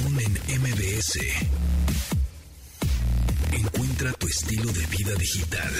[0.00, 0.14] En
[0.62, 1.18] MBS.
[3.52, 5.70] Encuentra tu estilo de vida digital.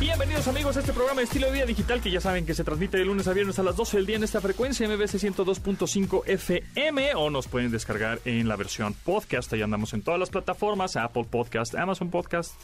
[0.00, 2.64] Bienvenidos amigos a este programa de estilo de vida digital que ya saben que se
[2.64, 6.26] transmite de lunes a viernes a las 12 del día en esta frecuencia MBC 102.5
[6.26, 9.52] FM o nos pueden descargar en la versión podcast.
[9.52, 12.54] Ahí andamos en todas las plataformas, Apple Podcast, Amazon Podcast,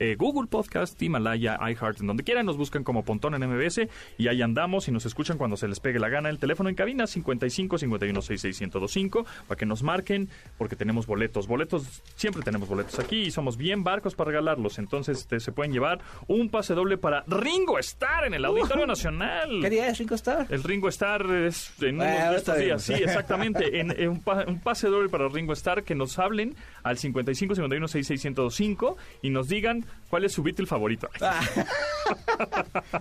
[0.00, 3.82] eh, Google Podcast, Himalaya, iHeart, en donde quieran, nos buscan como Pontón en MBS
[4.18, 6.28] y ahí andamos y nos escuchan cuando se les pegue la gana.
[6.30, 10.28] El teléfono en cabina 55 51 66 1025 para que nos marquen
[10.58, 11.46] porque tenemos boletos.
[11.46, 14.78] Boletos, siempre tenemos boletos aquí y somos bien barcos para regalarlos.
[14.78, 19.60] Entonces este, se pueden llevar un pase doble para Ringo Star en el Auditorio Nacional.
[19.62, 20.46] ¿Qué día es Ringo Star?
[20.48, 23.60] El Ringo Star es en unos de estos días, sí, exactamente.
[23.80, 27.54] En, en un, pa- un pase doble para Ringo Star que nos hablen al 55
[27.54, 31.08] 51 66 1025 y nos digan cuál es su Beatle favorito.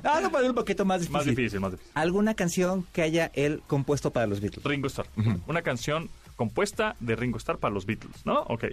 [0.03, 1.17] Ah, no, pero un poquito más difícil.
[1.17, 1.91] Más difícil, más difícil.
[1.95, 4.63] ¿Alguna canción que haya él compuesto para los Beatles?
[4.63, 5.07] Ringo Starr.
[5.47, 8.41] Una canción compuesta de Ringo Starr para los Beatles, ¿no?
[8.43, 8.65] Ok,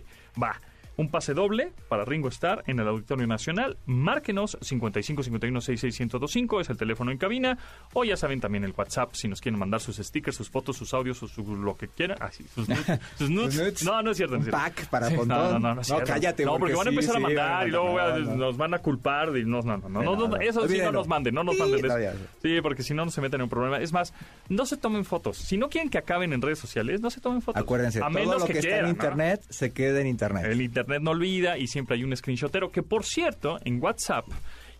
[0.42, 0.60] va.
[0.98, 3.76] Un pase doble para Ringo Starr en el Auditorio Nacional.
[3.84, 7.58] Márquenos 55 51 66 1025, es el teléfono en cabina.
[7.92, 10.94] O ya saben también el WhatsApp si nos quieren mandar sus stickers, sus fotos, sus
[10.94, 12.16] audios, sus, su- lo que quieran.
[12.20, 12.86] Ah, sí, sus nudes.
[13.18, 13.54] Sus nudes.
[13.54, 13.84] Sus nudes.
[13.84, 14.36] No, no es cierto.
[14.36, 15.16] Un pack para Sí.
[15.16, 17.20] No, no, no, no, es No, cállate, No, porque porque van a sí, empezar a
[17.20, 19.36] mandar y luego a- nos van a culpar.
[19.36, 21.84] Y no, no, no, no, no, eso sí no nos manden, no nos manden.
[21.84, 22.18] eso.
[22.42, 23.78] Sí, porque si no, no se meten en un problema.
[23.80, 24.14] Es más,
[24.48, 25.36] no se tomen fotos.
[25.36, 27.60] Si no quieren que acaben en redes sociales, no se tomen fotos.
[27.62, 30.46] Acuérdense, a todo menos lo que, está quieran, en internet se queda en internet.
[30.46, 32.70] El internet no olvida y siempre hay un screenshotero.
[32.70, 34.26] Que por cierto, en WhatsApp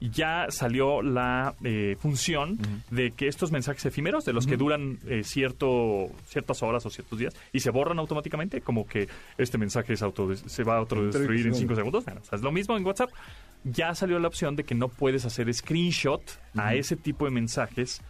[0.00, 2.58] ya salió la eh, función
[2.90, 7.18] de que estos mensajes efímeros, de los que duran eh, cierto ciertas horas o ciertos
[7.18, 11.46] días, y se borran automáticamente, como que este mensaje es auto, se va a autodestruir
[11.46, 12.04] en 5 segundos.
[12.04, 13.10] Bueno, o sea, es lo mismo en WhatsApp.
[13.64, 16.22] Ya salió la opción de que no puedes hacer screenshot
[16.56, 18.02] a ese tipo de mensajes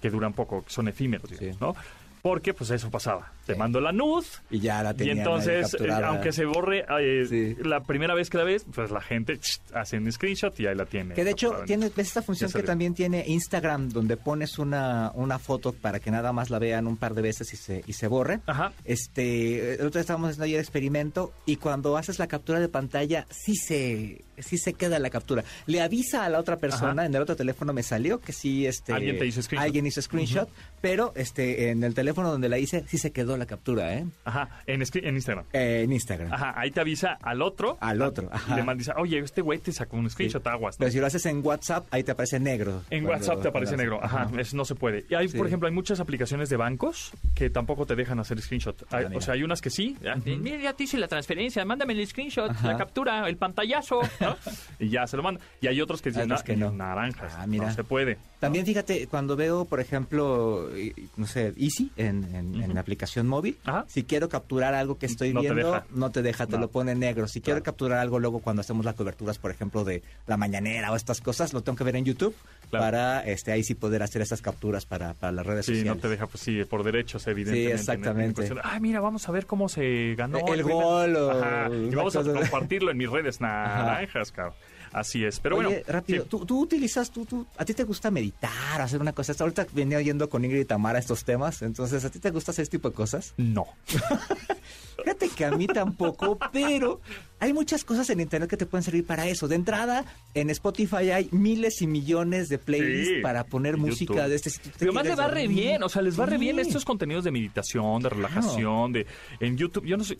[0.00, 1.58] que duran poco, que son efímeros, digamos, Sí.
[1.60, 1.74] ¿no?
[2.22, 3.30] Porque pues eso pasaba.
[3.46, 6.84] Te mando la nud Y ya la y tenían ahí entonces, eh, aunque se borre
[7.00, 7.56] eh, Sí.
[7.62, 9.38] la primera vez que la ves, pues la gente
[9.72, 11.14] hace un screenshot y ahí la tiene.
[11.14, 15.38] Que de hecho tiene ves esta función que también tiene Instagram donde pones una, una
[15.38, 18.06] foto para que nada más la vean un par de veces y se, y se
[18.08, 18.40] borre.
[18.46, 18.72] Ajá.
[18.84, 23.26] Este, el otro día estábamos haciendo ayer experimento y cuando haces la captura de pantalla
[23.30, 25.44] sí se sí se queda la captura.
[25.66, 27.06] Le avisa a la otra persona, Ajá.
[27.06, 29.64] en el otro teléfono me salió que sí este Alguien te hizo screenshot.
[29.64, 30.48] Alguien hizo screenshot,
[30.82, 34.06] pero este en el teléfono donde la hice sí se quedó la captura, ¿eh?
[34.24, 35.44] Ajá, en, en Instagram.
[35.52, 36.32] Eh, en Instagram.
[36.32, 37.76] Ajá, ahí te avisa al otro.
[37.80, 38.56] Al otro, Y ajá.
[38.56, 40.14] le mandas, oye, este güey te sacó un Sí.
[40.14, 40.76] screenshot, aguas.
[40.76, 40.78] ¿no?
[40.80, 42.82] Pero si lo haces en WhatsApp, ahí te aparece negro.
[42.90, 44.02] En Cuando- WhatsApp te aparece negro.
[44.02, 45.04] Ajá, eso no se puede.
[45.08, 45.36] Y hay, Sí.
[45.36, 48.82] por ejemplo, hay muchas aplicaciones de bancos que tampoco te dejan hacer screenshot.
[48.92, 49.96] Hay- Ah, o sea, hay unas que sí.
[50.24, 52.68] Mira, ya te hice la transferencia, mándame el screenshot, Ajá.
[52.72, 54.00] la captura, el pantallazo.
[54.20, 54.36] ¿no?
[54.78, 55.42] y ya se lo mandan.
[55.60, 56.70] Y hay otros que dicen, otros "Na- que no.
[56.72, 57.34] naranjas.
[57.36, 57.66] Ah, mira.
[57.66, 58.18] No se puede.
[58.40, 63.26] También fíjate, cuando veo, por ejemplo, y, no sé, Easy en, en- en la aplicación
[63.26, 63.86] móvil, Ajá.
[63.88, 66.60] si quiero capturar algo que estoy No viendo, no te deja, te No.
[66.60, 67.28] lo pone en negro.
[67.28, 67.64] Si quiero Claro.
[67.64, 71.54] capturar algo luego cuando hacemos las coberturas, por ejemplo, de la mañanera o estas cosas,
[71.54, 72.34] lo tengo que ver en YouTube
[72.70, 72.84] Claro.
[72.84, 75.94] para este ahí sí poder hacer esas capturas para, para las redes Sí, sociales.
[75.96, 77.74] no te deja, pues sí, por derechos, evidentemente.
[77.76, 78.48] Sí, exactamente.
[78.64, 80.38] Ay, mira, vamos a ver cómo se ganó.
[80.38, 80.62] El primer-".
[80.74, 84.54] gol o Ajá, Y vamos a compartirlo en mis redes naranjas, cabrón.
[84.96, 85.40] Así es.
[85.40, 85.82] Pero Oye, bueno.
[85.88, 86.28] rápido, sí.
[86.30, 89.34] ¿tú, tú utilizas, tú, tú, a ti te gusta meditar, hacer una cosa.
[89.38, 92.62] Ahorita venía oyendo con Ingrid y Tamara estos temas, entonces, ¿a ti te gusta hacer
[92.62, 93.34] este tipo de cosas?
[93.36, 93.66] No.
[94.96, 97.00] Fíjate que a mí tampoco, pero
[97.38, 99.46] hay muchas cosas en internet que te pueden servir para eso.
[99.46, 104.28] De entrada, en Spotify hay miles y millones de playlists Sí, para poner música YouTube.
[104.30, 104.72] de este sitio.
[104.78, 106.62] Pero más le va re bien, o sea, les va re bien Sí.
[106.62, 109.06] estos contenidos de meditación, de relajación, de
[109.40, 109.84] en YouTube.
[109.84, 110.18] Yo no sé,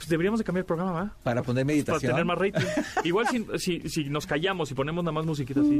[0.00, 1.14] pues deberíamos de cambiar el programa, ¿va?
[1.22, 2.12] Para poner Para meditación.
[2.12, 2.66] tener más rating.
[3.04, 5.78] Igual si, si, si nos callamos y ponemos nada más musiquita así.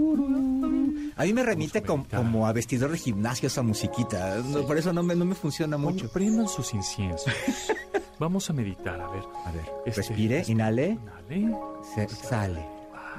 [1.16, 4.36] A mí me remite com- como a vestidor de gimnasio esa musiquita.
[4.44, 6.04] No, por eso no me, no me funciona mucho.
[6.04, 7.32] Oye, prendan sus inciensos.
[8.18, 9.22] Vamos a meditar, a ver.
[9.46, 10.98] A ver, Este, respire, este, inhale,
[11.30, 11.56] Inhale.
[11.94, 12.62] se- sale.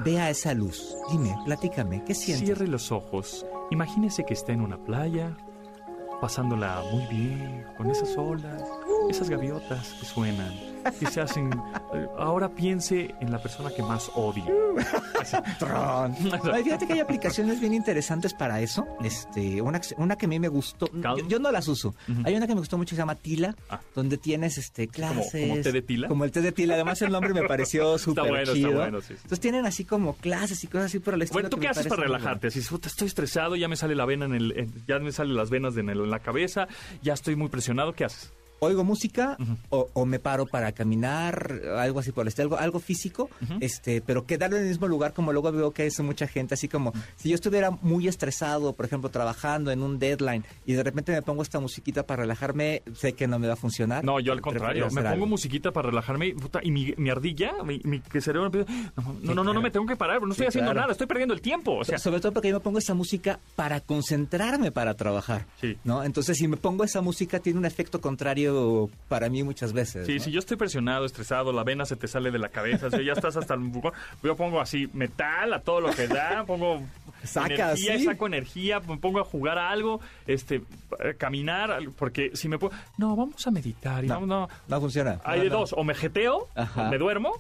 [0.06, 0.96] Vea esa luz.
[1.12, 2.46] Dime, platícame, ¿qué sientes?
[2.46, 3.44] Cierre los ojos.
[3.72, 5.36] Imagínese que está en una playa,
[6.22, 8.62] pasándola muy bien, con esas olas,
[9.10, 10.54] esas gaviotas que suenan,
[11.00, 11.52] que se hacen.
[11.94, 14.46] eh, Ahora piense en la persona que más odia.
[15.60, 16.16] Tron.
[16.64, 18.86] Fíjate que hay aplicaciones bien interesantes para eso.
[19.04, 21.96] Este, una, que- una que a mí me gustó, yo, yo no las uso.
[22.24, 23.80] Hay una que me gustó mucho que se llama Tila, Ah.
[23.96, 25.50] donde tienes este ¿Como- clases.
[25.50, 26.08] como té de tila?
[26.08, 26.76] Como el té de Tila.
[26.76, 28.72] Además el nombre me pareció súper bueno, está chido.
[28.74, 29.14] bueno, sí, sí.
[29.16, 31.36] Entonces tienen así como clases y cosas así por el estilo.
[31.42, 32.48] Bueno, ¿tú qué haces para relajarte?
[32.48, 35.36] Así, "Puta, estoy estresado, ya me sale la vena en el, en- ya me salen
[35.36, 36.68] las venas en, el- en la cabeza,
[37.02, 38.32] ya estoy muy presionado, ¿qué haces?
[38.64, 39.38] Oigo música
[39.70, 43.28] o, o me paro para caminar, algo así por el estilo, algo, algo físico,
[43.60, 46.68] este, pero quedarlo en el mismo lugar, como luego veo que hay mucha gente, así
[46.68, 51.12] como si yo estuviera muy estresado, por ejemplo, trabajando en un deadline y de repente
[51.12, 54.04] me pongo esta musiquita para relajarme, sé que no me va a funcionar.
[54.06, 55.26] No, yo al contrario, me pongo algo.
[55.26, 59.34] musiquita para relajarme y, puta, y mi, mi ardilla, mi, mi cerebro empieza, no, no,
[59.34, 60.82] no, no, no, me tengo que parar, no estoy Sí, haciendo claro.
[60.82, 61.78] nada, estoy perdiendo el tiempo.
[61.78, 65.48] O sea, Sobre todo porque yo me pongo esa música para concentrarme para trabajar.
[65.60, 65.78] Sí.
[65.84, 66.04] ¿no?
[66.04, 68.51] Entonces, si me pongo esa música, tiene un efecto contrario
[69.08, 70.08] para mí muchas veces.
[70.08, 70.24] Sí, ¿no?
[70.24, 73.14] si yo estoy presionado, estresado, la vena se te sale de la cabeza, si ya
[73.14, 73.72] estás hasta el
[74.24, 76.82] yo pongo así metal a todo lo que da, pongo
[77.24, 78.06] Saca, energía, sí.
[78.06, 80.64] saco energía, me pongo a jugar a algo, este,
[81.18, 84.50] caminar, porque si me puedo, no, vamos a meditar, y No, vamos, no.
[84.68, 85.20] no funciona.
[85.24, 85.60] Hay de no.
[85.60, 87.34] dos, o me jeteo, o me duermo,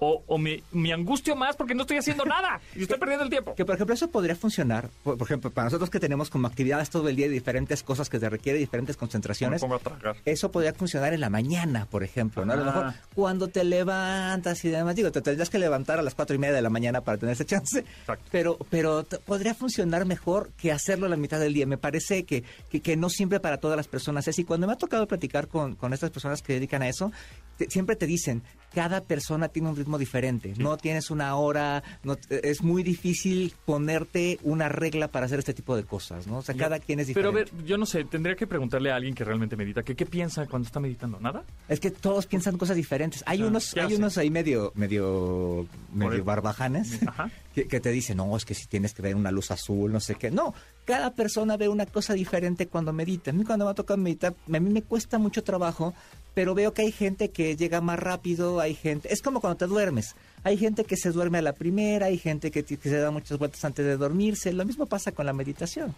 [0.00, 3.30] o, o me, me angustio más porque no estoy haciendo nada y estoy perdiendo el
[3.30, 3.54] tiempo.
[3.54, 6.90] Que por ejemplo eso podría funcionar, por, por ejemplo, para nosotros que tenemos como actividades
[6.90, 10.16] todo el día y diferentes cosas que te requieren diferentes Me concentraciones, pongo a tragar.
[10.24, 12.52] eso podría funcionar en la mañana, por ejemplo, ¿no?
[12.52, 16.14] A lo mejor cuando te levantas y demás, digo, te tendrías que levantar a las
[16.14, 18.24] cuatro y media de la mañana para tener ese chance, Exacto.
[18.30, 21.66] pero, pero podría funcionar mejor que hacerlo a la mitad del día.
[21.66, 24.38] Me parece que, que, que no siempre para todas las personas es.
[24.38, 27.10] Y cuando me ha tocado platicar con, con estas personas que dedican a eso,
[27.56, 28.42] te- siempre te dicen,
[28.74, 30.52] cada persona tiene un ritmo diferente.
[30.58, 35.76] No tienes una hora, no, es muy difícil ponerte una regla para hacer este tipo
[35.76, 36.38] de cosas, ¿no?
[36.38, 37.52] O sea, cada quien es Pero diferente.
[37.52, 40.04] a ver, yo no sé, tendría que preguntarle a alguien que realmente medita, que qué
[40.04, 41.44] piensa cuando está meditando, ¿nada?
[41.68, 43.22] Es que todos piensan cosas diferentes.
[43.26, 43.96] Hay Ah, unos, ¿qué hay hace?
[43.96, 47.30] unos ahí medio, medio, medio barbajanes Ajá.
[47.66, 50.14] Que, te dicen, no, es que si tienes que ver una luz azul, no sé
[50.14, 50.30] qué.
[50.30, 53.30] No, cada persona ve una cosa diferente cuando medita.
[53.30, 55.94] A mí cuando me ha tocado meditar, a mí me cuesta mucho trabajo,
[56.34, 59.66] pero veo que hay gente que llega más rápido, hay gente, es como cuando te
[59.66, 60.14] duermes.
[60.44, 63.38] Hay gente que se duerme a la primera, hay gente que, que se da muchas
[63.38, 64.52] vueltas antes de dormirse.
[64.52, 65.94] Lo mismo pasa con la meditación.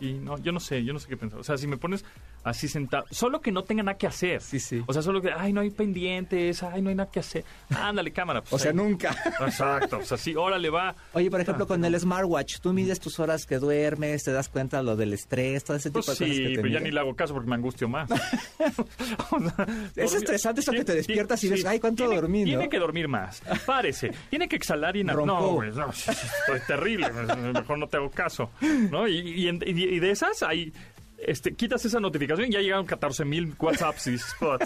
[0.00, 1.38] Y no, yo no sé, yo no sé qué pensar.
[1.40, 2.04] O sea, si me pones
[2.44, 4.40] así sentado, solo que no tenga nada que hacer.
[4.42, 4.82] Sí, sí.
[4.86, 7.44] O sea, solo que, ay, no hay pendientes, ay, no hay nada que hacer.
[7.70, 8.40] Ándale, cámara.
[8.42, 8.76] pues, O sea, ahí.
[8.76, 9.16] nunca.
[9.40, 10.94] Exacto, o sea, sí, órale, va.
[11.14, 14.48] Oye, por ejemplo, Ah, con el smartwatch, tú mides tus horas que duermes, te das
[14.48, 16.66] cuenta de lo del estrés, todo ese tipo Pues de cosas sí, que te pero
[16.68, 16.84] ya miden.
[16.84, 18.08] ni le hago caso porque me angustio más.
[19.30, 19.66] O sea,
[19.96, 22.44] Es dormir- estresante eso que te despiertas y ves, ay, ¿cuánto tiene, dormí, no?
[22.46, 23.42] Tiene que dormir más.
[23.64, 24.12] Párese.
[24.30, 25.04] Tiene que exhalar y...
[25.04, 25.90] No, güey, no,
[26.54, 27.10] es terrible.
[27.52, 28.50] Mejor no te hago caso.
[28.90, 29.08] ¿no?
[29.08, 29.62] Y, y en-
[29.94, 30.72] y- de esas hay...
[31.18, 34.58] Este, quitas esa notificación y ya llegaron 14 mil WhatsApps y Ah,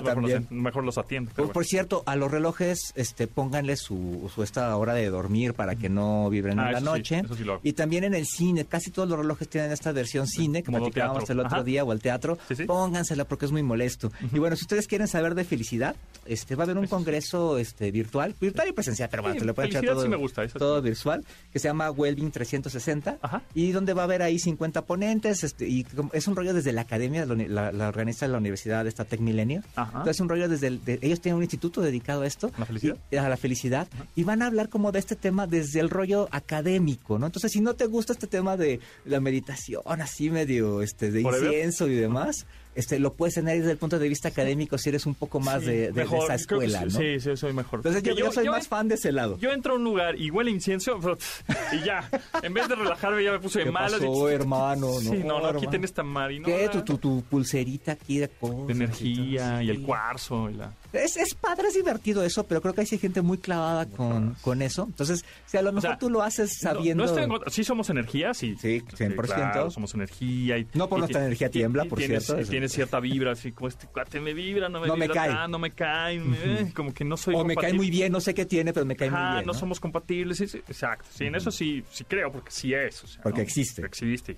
[0.00, 0.42] mejor, también.
[0.48, 1.30] Los, mejor los atiendo.
[1.30, 1.52] Por, pero bueno.
[1.54, 5.88] por cierto, a los relojes, este, pónganle su, su esta hora de dormir para que
[5.88, 7.18] no vibren Ah, en la sí, noche.
[7.24, 7.60] eso sí lo hago.
[7.64, 10.82] y también en el cine, casi todos los relojes tienen esta versión cine que Modo
[10.84, 11.32] platicábamos teatro.
[11.34, 11.64] el otro Ajá.
[11.64, 12.38] día o el teatro.
[12.54, 12.64] Sí.
[12.64, 14.12] Póngansela porque es muy molesto.
[14.32, 15.96] Y bueno, si ustedes quieren saber de felicidad,
[16.26, 19.44] este, va a haber un Eso congreso este, virtual, virtual y presencial, pero bueno, te
[19.44, 23.42] lo pueden echar todo, me gusta, todo virtual, que se llama Wellbeing 360 Ajá.
[23.54, 26.82] y donde va a haber ahí 50 ponentes este, y es un rollo desde la
[26.82, 29.62] academia, la, organiza la universidad esta Tech Milenio.
[29.74, 29.90] Ajá.
[29.90, 32.50] Entonces es un rollo desde el, de- ellos tienen un instituto dedicado a esto.
[32.56, 32.96] ¿A la felicidad?
[33.10, 33.88] Y, a la felicidad.
[34.14, 37.26] Y van a hablar como de este tema desde el rollo académico, ¿no?
[37.26, 41.88] Entonces si no te gusta este tema de la meditación así medio este de incienso
[41.88, 45.14] y demás, este lo puedes tener desde el punto de vista académico si eres un
[45.14, 46.90] poco más Sí, de, de- de esa escuela, sí, ¿no?
[46.90, 47.80] Sí, sí, soy mejor.
[47.80, 49.38] Entonces yo, Que yo soy más en- fan de ese lado.
[49.38, 50.98] Yo entro a un lugar y huele incienso
[51.72, 52.08] y ya.
[52.42, 53.92] En vez de relajarme ya me puse de ¿Qué malas.
[54.00, 54.92] pasó, y- hermano?
[55.00, 55.60] Sí, no, no, hermano.
[55.60, 56.46] quiten esta marina.
[56.46, 56.68] ¿Qué?
[56.70, 58.66] Tu, tu, tu pulserita aquí de cosas.
[58.68, 59.82] De y energía y el sí.
[59.82, 60.72] cuarzo y la...
[60.92, 64.60] Es, es padre, es divertido eso, pero creo que hay gente muy clavada con, con
[64.62, 64.84] eso.
[64.84, 67.04] Entonces, si a lo mejor sea, tú lo haces No- sabiendo...
[67.04, 67.50] No, estoy en contra.
[67.50, 68.56] Sí somos energía, sí.
[68.60, 69.24] Sí, 100%.
[69.24, 70.58] claro, somos energía.
[70.58, 72.48] Y, No por y nuestra energía ti- tiembla, por tienes- cierto.
[72.50, 75.48] Tiene cierta vibra, así como este cuate me vibra, no me No me cae.
[75.48, 78.34] no me cae, eh, como que no soy o me cae muy bien, no sé
[78.34, 79.46] qué tiene, pero me cae muy bien.
[79.46, 79.54] no ¿no?
[79.54, 81.08] somos compatibles, sí, sí, exacto.
[81.14, 83.02] Sí, en eso sí, sí creo, porque sí es.
[83.04, 83.44] o sea, Porque ¿no?
[83.44, 83.82] existe.
[83.84, 84.36] Existe.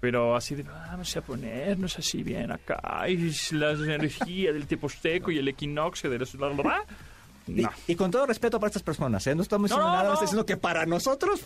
[0.00, 5.30] Pero así de, vamos a ponernos así bien acá, y la energía del tipo azteco
[5.30, 6.34] y el equinoccio de los...
[7.46, 7.68] No.
[7.88, 9.34] y con todo respeto para estas personas, ¿eh?
[9.34, 10.20] no estamos diciendo No, nada, no.
[10.20, 11.40] diciendo que para nosotros,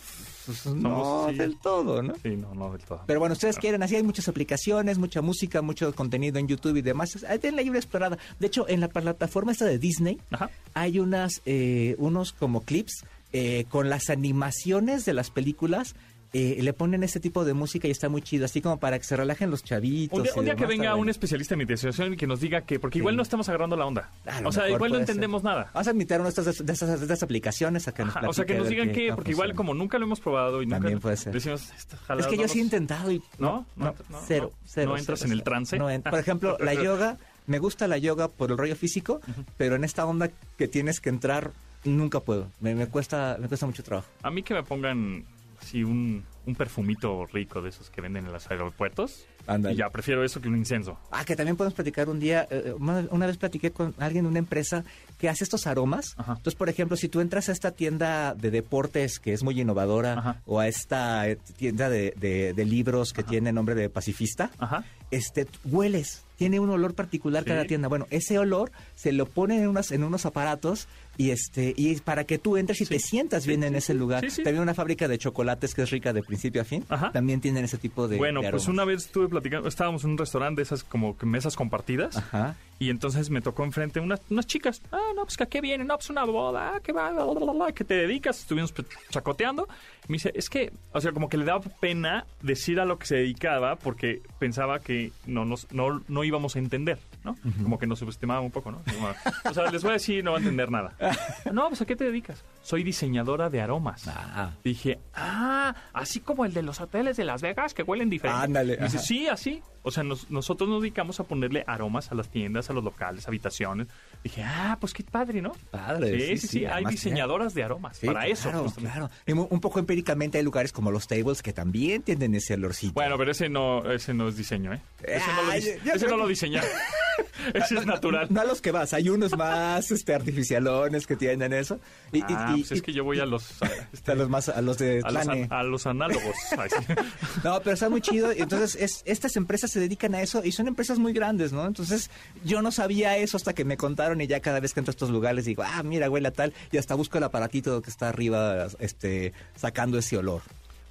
[0.45, 1.35] pues, no sí.
[1.35, 2.13] del todo, ¿no?
[2.21, 3.01] Sí, no, no del todo.
[3.07, 6.81] Pero bueno, ustedes quieren, así hay muchas aplicaciones, mucha música, mucho contenido en YouTube y
[6.81, 7.25] demás.
[7.41, 8.17] Denle ahí una explorada.
[8.39, 10.49] De hecho, en la plataforma esta de Disney Ajá.
[10.75, 15.95] hay unas, eh, unos como clips eh, con las animaciones de las películas.
[16.37, 19.05] Eh, le ponen este tipo de música y está muy chido, así como para que
[19.05, 20.17] se relajen los chavitos.
[20.17, 22.61] Un día, y un día que venga un especialista en meditación y que nos diga
[22.61, 23.17] que, porque igual Sí.
[23.17, 24.09] no estamos agarrando la onda.
[24.43, 25.01] O sea, igual no ser.
[25.01, 25.71] entendemos nada.
[25.73, 28.27] Vas a invitar a una de estas, de estas, de aplicaciones a que nos Ajá,
[28.27, 30.77] o sea, que nos digan tal porque igual como nunca lo hemos probado y nunca
[30.79, 31.31] También puede ser.
[31.33, 33.21] decimos, "Esta Es que yo sí he intentado y...
[33.39, 33.65] ¿No?
[33.75, 33.95] No, no,
[34.27, 34.57] cero, no.
[34.65, 34.91] cero.
[34.91, 35.77] ¿No entras cero, en el trance?
[35.79, 39.21] No por ejemplo, la yoga, me gusta la yoga por el rollo físico,
[39.57, 41.51] pero en esta onda que tienes que entrar,
[41.85, 42.47] nunca puedo.
[42.59, 44.07] Me, me cuesta me cuesta mucho trabajo.
[44.23, 45.23] A mí que me pongan
[45.65, 49.25] así un, un perfumito rico de esos que venden en los aeropuertos.
[49.47, 49.75] Ándale.
[49.75, 50.97] Y ya prefiero eso que un incenso.
[51.11, 52.47] Ah, que también podemos platicar un día.
[52.49, 54.83] eh, una, una vez platiqué con alguien de una empresa
[55.19, 56.13] que hace estos aromas.
[56.17, 56.31] Ajá.
[56.33, 60.13] Entonces, por ejemplo, si tú entras a esta tienda de deportes que es muy innovadora
[60.17, 60.41] Ajá.
[60.45, 64.83] o a esta eh, tienda de, de- de libros que tiene nombre de pacifista, Ajá.
[65.11, 66.23] este, hueles.
[66.37, 67.49] Tiene un olor particular Sí.
[67.49, 67.87] cada tienda.
[67.87, 72.25] Bueno, ese olor se lo ponen en, unas, en unos aparatos y este y para
[72.25, 74.25] que tú entres y te sientas bien Sí, en ese lugar.
[74.43, 76.85] También una fábrica de chocolates que es rica de principio a fin.
[76.89, 77.11] Ajá.
[77.11, 80.17] También tienen ese tipo de bueno, de pues una vez estuve platicando, estábamos en un
[80.17, 82.17] restaurante de esas como que mesas compartidas.
[82.17, 82.55] Ajá.
[82.77, 84.81] Y entonces me tocó enfrente unas, unas chicas.
[84.91, 87.39] Ah, no, pues que qué viene, no, pues una boda, ah, que va, bla, bla,
[87.39, 88.39] bla, bla, ¿qué te dedicas?
[88.39, 89.67] Estuvimos pues, chacoteando.
[90.07, 92.99] Y me dice, es que, o sea, como que le daba pena decir a lo
[92.99, 97.35] que se dedicaba porque pensaba que no nos, no, no íbamos a entender, ¿no?
[97.61, 98.81] Como que nos subestimaba un poco, ¿no?
[98.83, 99.09] Como,
[99.49, 100.93] o sea, les voy a decir, no va a entender nada.
[101.51, 102.43] No, pues ¿a qué te dedicas?
[102.61, 104.07] Soy diseñadora de aromas.
[104.07, 104.51] Ah.
[104.63, 108.43] Dije, ah, así como el de los hoteles de Las Vegas que huelen diferente.
[108.43, 109.61] Ándale, dice, sí, así.
[109.85, 113.27] O sea, nos- nosotros nos dedicamos a ponerle aromas a las tiendas, a los locales,
[113.27, 113.87] habitaciones.
[114.23, 115.53] Dije, ah, pues qué padre, ¿no?
[115.71, 118.49] Padre, Sí, sí, sí, Hay diseñadoras de aromas Sí, para eso.
[118.49, 119.09] claro, justamente.
[119.33, 122.93] un poco empíricamente hay lugares como los tables que también tienen ese olorcito.
[122.93, 124.81] Bueno, pero ese no, ese no es diseño, ¿eh?
[125.03, 125.59] Ese no lo, Ay,
[125.93, 126.69] ese no lo diseñaron.
[127.53, 128.27] ese es natural.
[128.29, 131.79] No a los que vas, hay unos más este, artificialones que tienen eso.
[132.11, 133.61] Y, ah, y- pues es que yo voy a los...
[133.61, 136.35] a- este, a los más a los de a los, an- a los análogos.
[137.43, 138.31] No, pero está muy chido.
[138.31, 141.65] Entonces, es, estas empresas se dedican a eso y son empresas muy grandes, ¿no?
[141.67, 142.09] Entonces,
[142.43, 144.95] yo no sabía eso hasta que me contaron y ya cada vez que entro a
[144.95, 148.09] estos lugares digo, ah, mira, huele a tal, y hasta busco el aparatito que está
[148.09, 150.41] arriba, este, sacando ese olor.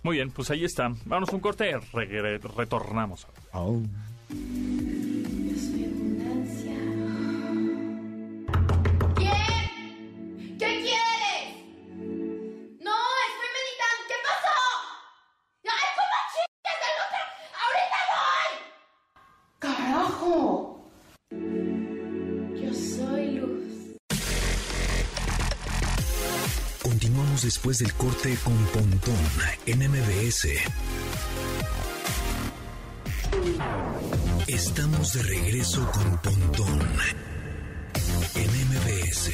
[0.03, 0.93] Muy bien, pues ahí está.
[1.07, 3.27] Vamos a un corte, regre- retornamos.
[3.53, 5.44] ¿Quién?
[19.65, 20.91] ¡Carajo!
[21.31, 23.97] Yo soy luz.
[26.83, 29.17] Continuamos después del corte con Pontón
[29.65, 30.49] en MBS.
[34.49, 36.83] Estamos de regreso con Pontón
[38.35, 39.31] en MBS.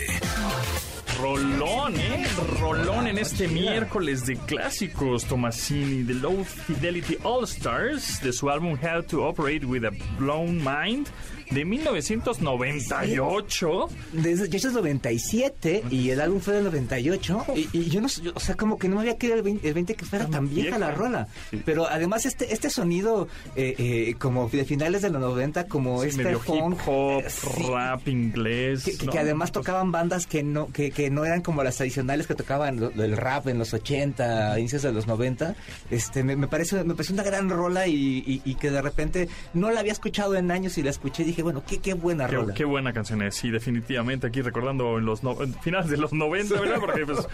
[1.21, 2.27] Rolón, ¿eh?
[2.61, 5.25] Rolón en este miércoles de clásicos.
[5.25, 10.57] Tomasini, The Low Fidelity All Stars, de su álbum How to Operate with a Blown
[10.57, 11.09] Mind,
[11.51, 13.89] de 1998.
[14.13, 18.23] Desde yo es 97 y el álbum fue del 98 y, y yo no sé,
[18.23, 20.27] yo- o sea, como que no me había querido el 20, el 20 que fuera
[20.29, 21.27] Tan vieja, la rola.
[21.51, 21.61] Sí.
[21.65, 26.09] Pero además este este sonido eh, eh, como de finales de los 90 como Sí,
[26.11, 28.85] este medio funk, hip hop, eh, sí, rap inglés.
[28.85, 29.13] que, que- ¿no?
[29.13, 32.79] que además tocaban bandas que no que, que no eran como las tradicionales que tocaban
[32.97, 35.55] el rap en los 80, inicios de los 90.
[35.91, 37.95] Este me, me parece me pareció una gran rola y,
[38.27, 41.27] y- y que de repente no la había escuchado en años y la escuché y
[41.27, 42.55] dije, bueno, qué qué buena Qué, rola.
[42.55, 46.13] qué buena canción es, sí, definitivamente aquí recordando en los no- en finales de los
[46.13, 46.77] 90, ¿verdad?
[46.81, 47.27] Porque pues,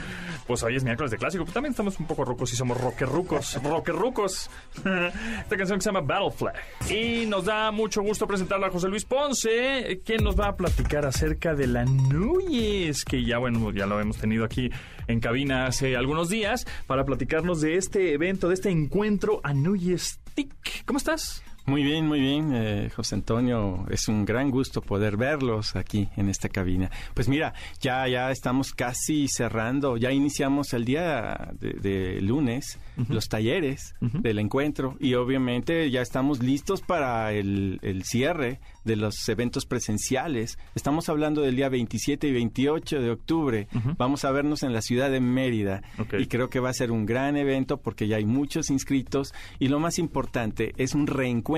[0.47, 3.61] pues hoy es miércoles de clásico, pero también estamos un poco rucos y somos rockerrucos,
[3.63, 4.51] rockerrucos.
[4.77, 6.55] Esta canción que se llama Battle Flag.
[6.91, 11.05] Y nos da mucho gusto presentarla a José Luis Ponce, quien nos va a platicar
[11.07, 14.71] acerca de la Núñez, que ya bueno, ya lo hemos tenido aquí
[15.07, 20.21] en cabina hace algunos días, para platicarnos de este evento, de este encuentro a Núñez
[20.35, 20.85] TIC.
[20.85, 21.43] ¿Cómo estás?
[21.67, 23.87] Muy bien, muy bien, eh, José Antonio.
[23.91, 26.93] Es un gran gusto poder verlos aquí en esta cabina.
[27.13, 29.97] Pues mira, ya ya estamos casi cerrando.
[29.97, 36.43] Ya iniciamos el día de, de lunes los talleres del encuentro y obviamente ya estamos
[36.43, 40.59] listos para el, el cierre de los eventos presenciales.
[40.75, 43.69] Estamos hablando del día 27 y 28 de octubre.
[43.99, 45.83] Vamos a vernos en la ciudad de Mérida
[46.17, 49.69] y creo que va a ser un gran evento porque ya hay muchos inscritos y
[49.69, 51.56] lo más importante es un reencuentro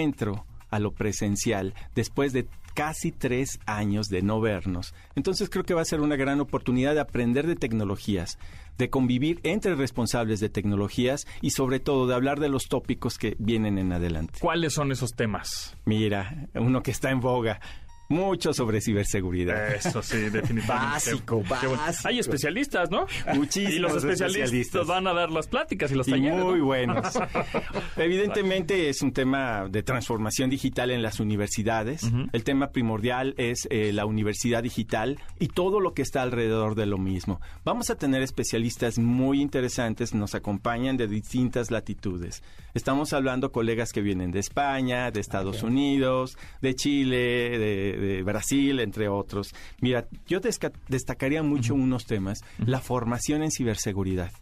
[0.70, 4.94] a lo presencial después de casi tres años de no vernos.
[5.16, 8.38] Entonces creo que va a ser una gran oportunidad de aprender de tecnologías,
[8.76, 13.34] de convivir entre responsables de tecnologías y sobre todo de hablar de los tópicos que
[13.40, 14.38] vienen en adelante.
[14.40, 15.76] ¿Cuáles son esos temas?
[15.86, 17.60] Mira, uno que está en boga,
[18.08, 19.74] mucho sobre ciberseguridad.
[19.74, 20.66] Eso sí, definitivamente.
[20.68, 21.72] Básico, bueno.
[21.76, 22.08] básico.
[22.08, 23.06] Hay especialistas, ¿no?
[23.34, 24.86] Muchísimos Y los especialistas, especialistas.
[24.86, 26.44] van a dar las pláticas y los Y talleres.
[26.44, 26.64] muy ¿no?
[26.64, 27.18] buenos.
[27.96, 32.02] Evidentemente es un tema de transformación digital en las universidades.
[32.32, 36.86] El tema primordial es eh, la universidad digital y todo lo que está alrededor de
[36.86, 37.40] lo mismo.
[37.64, 42.42] Vamos a tener especialistas muy interesantes, nos acompañan de distintas latitudes.
[42.74, 48.80] Estamos hablando colegas que vienen de España, de Estados Unidos, de Chile, de, de Brasil,
[48.80, 49.54] entre otros.
[49.80, 50.40] Mira, yo
[50.88, 52.40] destacaría mucho unos temas.
[52.58, 54.32] La formación en ciberseguridad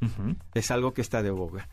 [0.55, 1.69] es algo que está de boga.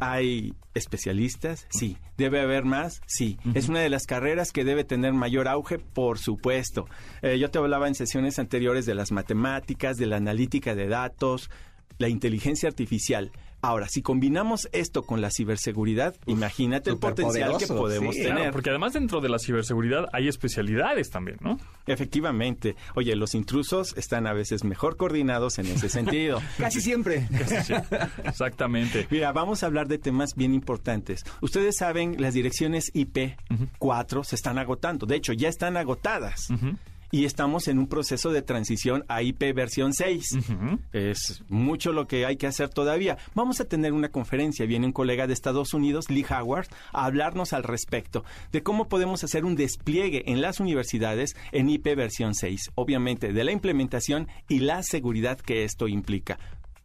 [0.00, 1.66] ¿Hay especialistas?
[1.70, 1.96] Sí.
[2.16, 3.00] ¿Debe haber más?
[3.06, 3.38] Sí.
[3.54, 5.78] ¿Es una de las carreras que debe tener mayor auge?
[5.78, 6.86] Por supuesto.
[7.22, 11.50] Eh, yo te hablaba en sesiones anteriores de las matemáticas, de la analítica de datos,
[11.98, 13.32] la inteligencia artificial.
[13.60, 18.22] Ahora, si combinamos esto con la ciberseguridad, imagínate el potencial que podemos sí.
[18.22, 18.36] tener.
[18.36, 21.58] Claro, porque además dentro de la ciberseguridad hay especialidades también, ¿no?
[21.86, 22.76] Efectivamente.
[22.94, 26.40] Oye, los intrusos están a veces mejor coordinados en ese sentido.
[26.58, 27.26] Casi siempre.
[27.64, 27.74] Sí,
[28.24, 29.08] exactamente.
[29.10, 31.24] Mira, vamos a hablar de temas bien importantes.
[31.40, 35.06] Ustedes saben, las direcciones IP4 se están agotando.
[35.06, 36.48] De hecho, ya están agotadas.
[37.10, 40.38] Y estamos en un proceso de transición a IP versión 6.
[40.92, 43.16] Es mucho lo que hay que hacer todavía.
[43.34, 44.66] Vamos a tener una conferencia.
[44.66, 49.24] Viene un colega de Estados Unidos, Lee Howard, a hablarnos al respecto de cómo podemos
[49.24, 52.72] hacer un despliegue en las universidades en IP versión 6.
[52.74, 56.38] Obviamente, de la implementación y la seguridad que esto implica.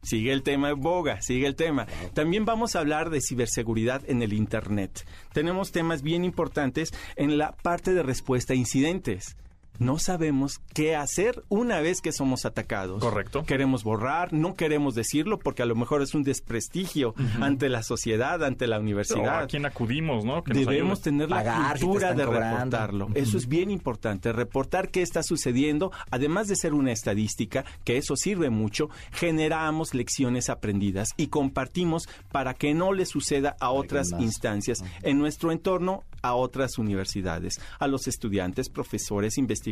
[0.03, 1.87] Sigue el tema boga, sigue el tema.
[2.13, 5.05] También vamos a hablar de ciberseguridad en el Internet.
[5.31, 9.37] Tenemos temas bien importantes en la parte de respuesta a incidentes.
[9.79, 13.01] No sabemos qué hacer una vez que somos atacados.
[13.01, 13.43] Correcto.
[13.45, 18.43] Queremos borrar, no queremos decirlo porque a lo mejor es un desprestigio ante la sociedad,
[18.43, 19.41] ante la O universidad.
[19.43, 20.43] a quién acudimos, ¿no?
[20.43, 22.55] Que Debemos tener la Pagar si te cultura de cobrando.
[22.55, 23.07] reportarlo.
[23.15, 28.15] Eso es bien importante, reportar qué está sucediendo, además de ser una estadística, que eso
[28.15, 34.83] sirve mucho, generamos lecciones aprendidas y compartimos para que no le suceda a otras instancias
[35.01, 39.62] en nuestro entorno, a otras universidades, a los estudiantes, profesores, investigadores,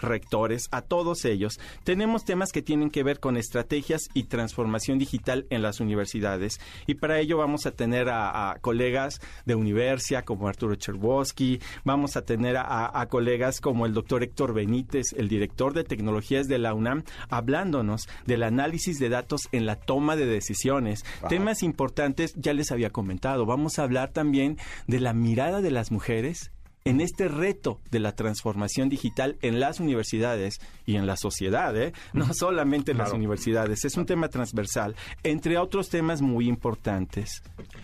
[0.00, 1.60] rectores, a todos ellos.
[1.84, 6.94] Tenemos temas que tienen que ver con estrategias y transformación digital en las universidades y
[6.94, 12.24] para ello vamos a tener a, a colegas de Universia como Arturo Cherboski, vamos a
[12.24, 16.74] tener a, a colegas como el doctor Héctor Benítez, el director de tecnologías de la
[16.74, 21.04] UNAM, hablándonos del análisis de datos en la toma de decisiones.
[21.28, 25.90] Temas importantes, ya les había comentado, vamos a hablar también de la mirada de las
[25.90, 26.52] mujeres
[26.84, 31.92] en este reto de la transformación digital en las universidades y en la sociedad, ¿eh?
[32.12, 37.42] no solamente en las universidades, es un tema transversal, entre otros temas muy importantes.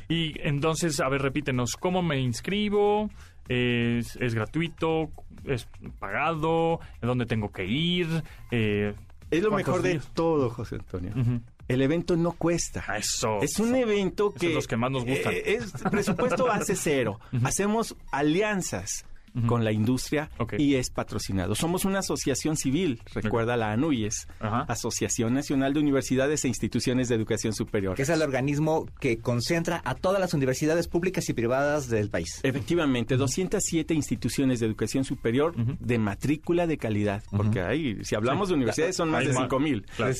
[0.08, 3.10] Y entonces, a ver, repítenos, ¿cómo me inscribo?
[3.48, 5.10] ¿Es, es gratuito?
[5.44, 6.80] ¿Es pagado?
[7.00, 8.06] ¿Dónde tengo que ir?
[8.50, 8.94] Eh,
[9.30, 11.12] Es lo ¿cuántos mejor de todo, José Antonio.
[11.68, 12.84] El evento no cuesta.
[12.96, 13.40] Eso.
[13.42, 14.46] Es un evento que...
[14.46, 15.32] son los que más nos gustan.
[15.32, 17.18] eh, es presupuesto hace cero.
[17.44, 19.04] Hacemos alianzas
[19.46, 21.54] con la industria y es patrocinado.
[21.54, 24.62] Somos una asociación civil, recuerda la ANUYES, Ajá.
[24.62, 27.96] Asociación Nacional de Universidades e Instituciones de Educación Superior.
[27.96, 32.40] que es el organismo que concentra a todas las universidades públicas y privadas del país.
[32.44, 38.54] Efectivamente, 207 instituciones de educación superior de matrícula de calidad, porque ahí, si hablamos de
[38.54, 39.42] universidades, son más Hay de más.
[39.42, 39.84] 5 mil.
[39.96, 40.14] Claro.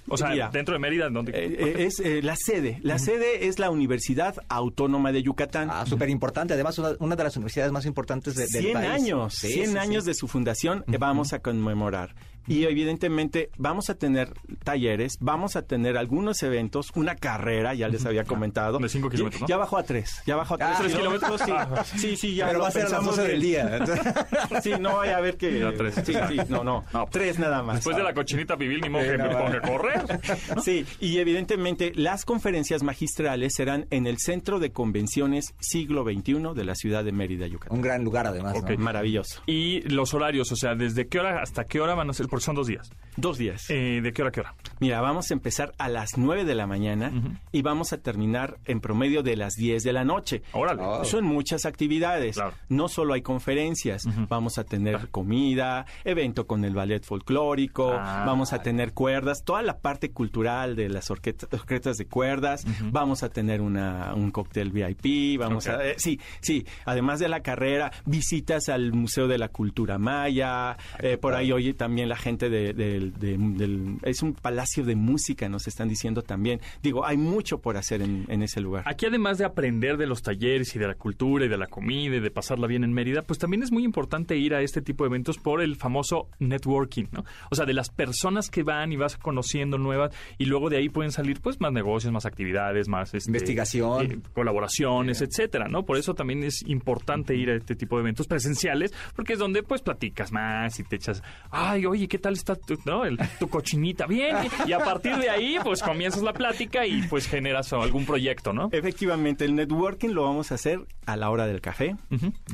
[0.09, 0.51] O sea, Mira.
[0.53, 1.33] dentro de Mérida, ¿en dónde?
[1.33, 2.79] Eh, eh, es eh, la sede.
[2.83, 5.69] La sede es la Universidad Autónoma de Yucatán.
[5.73, 6.55] Ah, súper importante.
[6.55, 8.88] Además, una, una de las universidades más importantes de, del 100 país.
[8.91, 9.79] años, Sí, 100 sí, sí.
[9.79, 12.15] años de su fundación eh, vamos a conmemorar.
[12.49, 14.33] Y evidentemente vamos a tener
[14.65, 18.79] talleres, vamos a tener algunos eventos, una carrera, ya les había comentado.
[18.79, 19.49] De cinco kilómetros, Ya- ¿no?
[19.49, 21.41] Ya bajó a tres, ya bajó a tres, Ah, ¿tres kilómetros?
[21.41, 23.77] Sí, sí, sí, ya Pero lo va a ser a las pensamos 12 del día.
[23.77, 24.15] Entonces-
[24.65, 25.61] Sí, no vaya a ver que...
[25.61, 25.95] Ya tres.
[26.05, 27.07] Sí, sí, no, no, No.
[27.12, 27.77] tres nada más.
[27.77, 29.61] Después de la cochinita pibil, ni modo que me
[30.62, 36.64] Sí, y evidentemente las conferencias magistrales serán en el Centro de Convenciones Siglo XXI de
[36.64, 37.76] la ciudad de Mérida, Yucatán.
[37.76, 38.55] Un gran lugar, además.
[38.78, 39.42] Maravilloso.
[39.46, 42.26] Y los horarios, o sea, ¿desde qué hora hasta qué hora van a ser?
[42.28, 42.90] Porque son dos días.
[43.16, 43.68] Dos días.
[43.70, 44.55] Eh, ¿De qué hora a qué hora?
[44.81, 47.12] Mira, vamos a empezar a las 9 de la mañana
[47.52, 50.42] y vamos a terminar en promedio de las 10 de la noche.
[50.52, 50.83] Órale.
[50.85, 51.05] Oh.
[51.05, 52.37] Son muchas actividades.
[52.37, 52.55] Claro.
[52.68, 54.05] No solo hay conferencias.
[54.28, 58.24] Vamos a tener comida, evento con el ballet folclórico, Ah.
[58.26, 63.23] vamos a tener cuerdas, toda la parte cultural de las orqueta- orquestas de cuerdas, vamos
[63.23, 65.85] a tener una, un cóctel VIP, vamos a...
[65.87, 71.18] eh, sí, sí, además de la carrera, visitas al Museo de la Cultura Maya, eh,
[71.18, 73.99] por ahí oye también la gente de- del...
[74.03, 76.61] Es un palacio de música, nos están diciendo también.
[76.83, 78.85] Digo, hay mucho por hacer en, en ese lugar.
[78.87, 82.16] Aquí además de aprender de los talleres y de la cultura y de la comida
[82.16, 85.05] y de pasarla bien en Mérida, pues también es muy importante ir a este tipo
[85.05, 87.25] de eventos por el famoso networking, ¿no?
[87.51, 90.88] O sea, de las personas que van y vas conociendo nuevas y luego de ahí
[90.88, 94.02] pueden salir pues más negocios, más actividades, más este, Investigación.
[94.12, 95.85] eh, colaboraciones, etcétera, ¿no?
[95.85, 99.62] Por eso también es importante ir a este tipo de eventos presenciales porque es donde
[99.62, 103.04] pues platicas más y te echas, ay, oye, ¿qué tal está tu, no?
[103.04, 104.06] El- tu cochinita?
[104.06, 104.37] Bien.
[104.66, 108.68] Y a partir de ahí pues comienzas la plática y pues generas algún proyecto, ¿no?
[108.72, 111.96] Efectivamente, el networking lo vamos a hacer a la hora del café,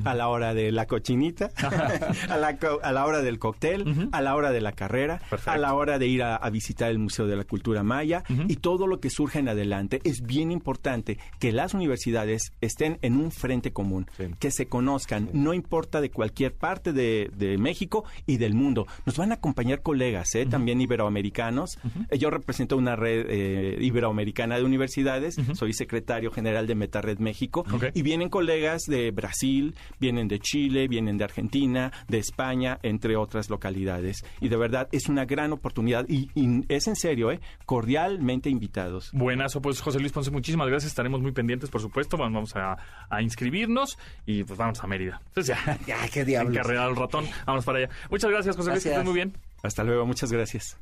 [0.05, 1.51] a la hora de la cochinita,
[2.29, 5.51] a, la, co- a la hora del cóctel, a la hora de la carrera, Perfecto.
[5.51, 8.57] a la hora de ir a, a visitar el Museo de la Cultura Maya y
[8.57, 10.01] todo lo que surge en adelante.
[10.05, 14.07] Es bien importante que las universidades estén en un frente común,
[14.39, 18.87] que se conozcan, no importa de cualquier parte de, de México y del mundo.
[19.07, 20.45] Nos van a acompañar colegas, ¿eh?
[20.45, 21.79] también iberoamericanos.
[22.11, 27.65] Eh, Yo represento una red eh, iberoamericana de universidades, soy secretario general de MetaRed México,
[27.73, 27.87] Ok.
[27.95, 33.49] y vienen colegas de Brasil, vienen de Chile, vienen de Argentina, de España, entre otras
[33.49, 34.25] localidades.
[34.41, 37.41] Y de verdad es una gran oportunidad y, y es en serio, ¿eh?
[37.65, 39.11] cordialmente invitados.
[39.13, 40.91] Buenazo, pues José Luis Ponce, muchísimas gracias.
[40.91, 42.17] Estaremos muy pendientes, por supuesto.
[42.17, 42.77] Vamos a,
[43.09, 45.21] a inscribirnos y pues vamos a Mérida.
[45.29, 46.55] Entonces ya, Ay, qué diablos.
[46.55, 47.27] encarrerar al ratón.
[47.47, 47.89] Vamos para allá.
[48.11, 48.83] Muchas gracias, José Luis.
[48.83, 49.37] Que estés muy bien.
[49.63, 50.77] Hasta luego, muchas gracias.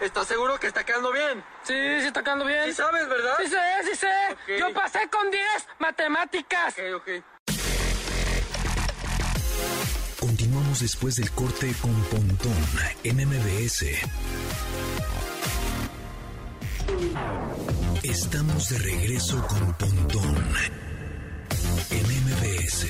[0.00, 1.42] ¿Estás seguro que está quedando bien?
[1.62, 2.64] Sí, sí está quedando bien.
[2.66, 3.32] ¿Sí sabes, verdad?
[3.42, 3.56] Sí sé,
[3.90, 4.58] sí sé.
[4.58, 5.42] Yo pasé con 10
[5.78, 6.74] matemáticas.
[6.78, 7.24] Ok, ok.
[10.20, 12.52] Continuamos después del corte con Pontón
[13.04, 13.84] en MBS.
[18.02, 20.36] Estamos de regreso con Pontón
[21.90, 22.86] en MBS.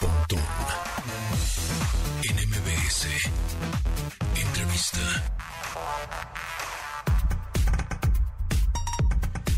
[0.00, 0.38] Pontón
[2.22, 3.06] en MBS.
[4.34, 4.98] Entrevista.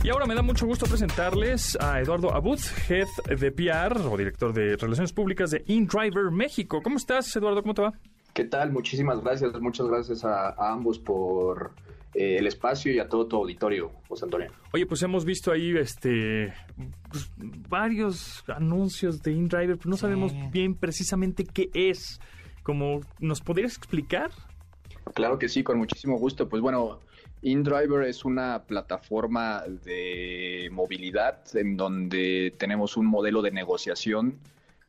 [0.02, 4.52] Y ahora me da mucho gusto presentarles a Eduardo Abud, Head de PR o director
[4.52, 6.80] de Relaciones Públicas de InDriver México.
[6.82, 7.62] ¿Cómo estás, Eduardo?
[7.62, 7.92] ¿Cómo te va?
[8.38, 8.70] ¿Qué tal?
[8.70, 11.72] Muchísimas gracias, muchas gracias a, a ambos por
[12.14, 14.52] eh, el espacio y a todo tu auditorio, José Antonio.
[14.72, 16.54] Oye, pues hemos visto ahí este
[17.10, 17.32] pues,
[17.68, 22.20] varios anuncios de InDriver, pero no sabemos bien precisamente qué es.
[22.62, 24.30] Como, ¿nos podrías explicar?
[25.14, 26.48] Claro que sí, con muchísimo gusto.
[26.48, 27.00] Pues bueno,
[27.42, 34.38] InDriver es una plataforma de movilidad en donde tenemos un modelo de negociación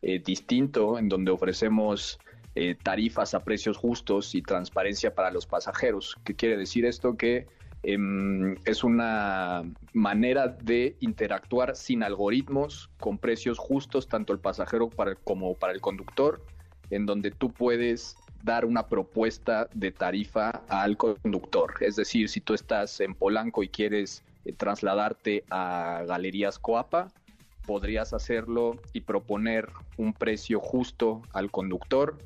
[0.04, 2.20] eh, distinto, en donde ofrecemos
[2.56, 6.18] eh, tarifas a precios justos y transparencia para los pasajeros.
[6.24, 7.16] ¿Qué quiere decir esto?
[7.16, 7.48] Que
[7.82, 15.16] em, es una manera de interactuar sin algoritmos, con precios justos, tanto el pasajero para-
[15.16, 16.44] como para el conductor,
[16.90, 21.76] en donde tú puedes dar una propuesta de tarifa al conductor.
[21.82, 27.12] Es decir, si tú estás en Polanco y quieres eh, trasladarte a Galerías Coapa,
[27.66, 32.18] podrías hacerlo y proponer un precio justo al conductor.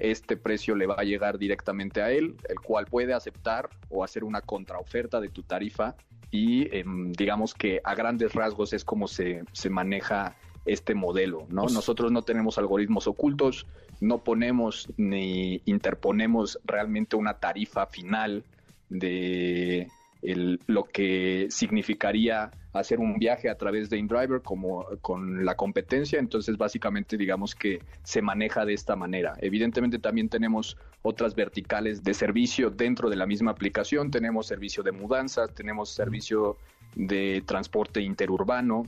[0.00, 4.24] Este precio le va a llegar directamente a él, el cual puede aceptar o hacer
[4.24, 5.94] una contraoferta de tu tarifa
[6.30, 11.62] y em, digamos que a grandes rasgos es como se, se maneja este modelo, ¿no?
[11.62, 13.66] Pues- Nosotros no tenemos algoritmos ocultos,
[14.00, 18.44] no ponemos ni interponemos realmente una tarifa final
[18.88, 19.88] de
[20.22, 26.56] lo que significaría hacer un viaje a través de InDriver como con la competencia, entonces
[26.56, 29.34] básicamente digamos que se maneja de esta manera.
[29.40, 34.92] Evidentemente también tenemos otras verticales de servicio dentro de la misma aplicación, tenemos servicio de
[34.92, 36.58] mudanzas, tenemos servicio
[36.94, 38.84] de transporte interurbano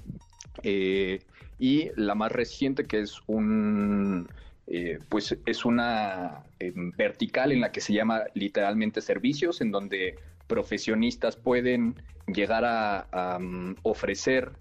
[0.63, 1.21] eh,
[1.59, 4.29] y la más reciente que es un
[4.69, 10.15] eh, pues es una eh, vertical en la que se llama literalmente servicios, en donde
[10.53, 11.95] profesionistas pueden
[12.27, 14.53] llegar a, um, ofrecer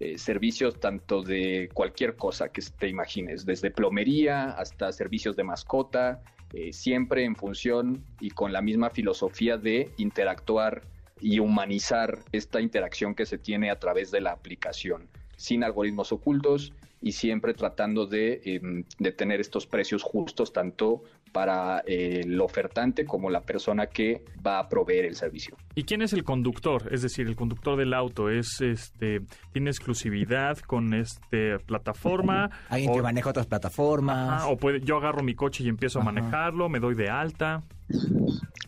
[0.00, 6.20] eh, servicios tanto de cualquier cosa que te imagines, desde plomería hasta servicios de mascota,
[6.52, 10.82] eh, siempre en función y con la misma filosofía de interactuar
[11.20, 16.72] y humanizar esta interacción que se tiene a través de la aplicación, sin algoritmos ocultos
[17.00, 18.60] y siempre tratando de, eh,
[18.98, 21.04] de tener estos precios justos tanto
[21.36, 25.54] para eh, el ofertante como la persona que va a proveer el servicio.
[25.74, 26.88] ¿Y quién es el conductor?
[26.90, 29.20] Es decir, el conductor del auto es este
[29.52, 34.44] tiene exclusividad con este plataforma Alguien que o, maneja otras plataformas.
[34.44, 37.62] Ajá, o puede, yo agarro mi coche y empiezo a manejarlo, me doy de alta.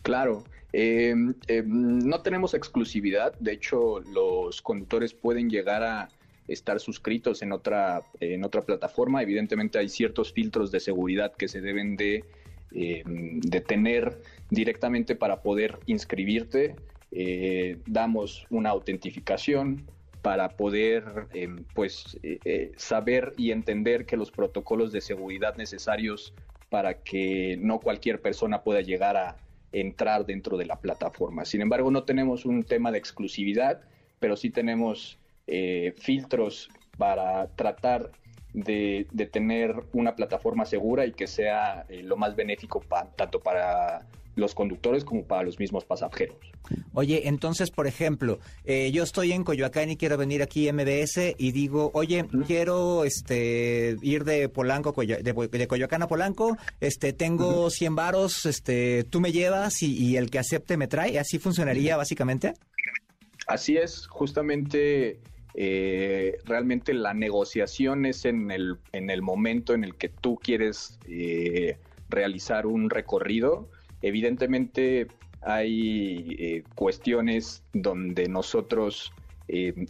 [0.03, 1.15] Claro, eh,
[1.47, 6.09] eh, no tenemos exclusividad, de hecho los conductores pueden llegar a
[6.47, 11.61] estar suscritos en otra, en otra plataforma, evidentemente hay ciertos filtros de seguridad que se
[11.61, 12.25] deben de,
[12.73, 16.75] eh, de tener directamente para poder inscribirte,
[17.11, 19.89] Eh, damos una autentificación
[20.21, 21.03] para poder
[21.33, 22.19] eh, pues
[22.77, 26.35] saber y entender que los protocolos de seguridad necesarios
[26.69, 29.37] para que no cualquier persona pueda llegar a
[29.71, 31.45] entrar dentro de la plataforma.
[31.45, 33.81] Sin embargo, no tenemos un tema de exclusividad,
[34.19, 35.17] pero sí tenemos
[35.97, 38.11] filtros para tratar
[38.53, 43.39] de, de tener una plataforma segura y que sea eh, lo más benéfico pa- tanto
[43.39, 46.37] para los conductores como para los mismos pasajeros.
[46.93, 51.35] Oye, entonces, por ejemplo, eh, yo estoy en Coyoacán y quiero venir aquí a MBS
[51.37, 55.17] y digo, oye, quiero este ir de Polanco, de,
[55.51, 60.29] de Coyoacán a Polanco, este tengo 100 varos, este tú me llevas y, y el
[60.29, 62.53] que acepte me trae, así funcionaría básicamente.
[63.47, 65.19] Así es, justamente
[65.55, 70.99] eh, realmente la negociación es en el, en el momento en el que tú quieres
[71.07, 71.77] eh,
[72.09, 73.69] realizar un recorrido.
[74.01, 75.07] Evidentemente
[75.41, 79.13] hay eh, cuestiones donde nosotros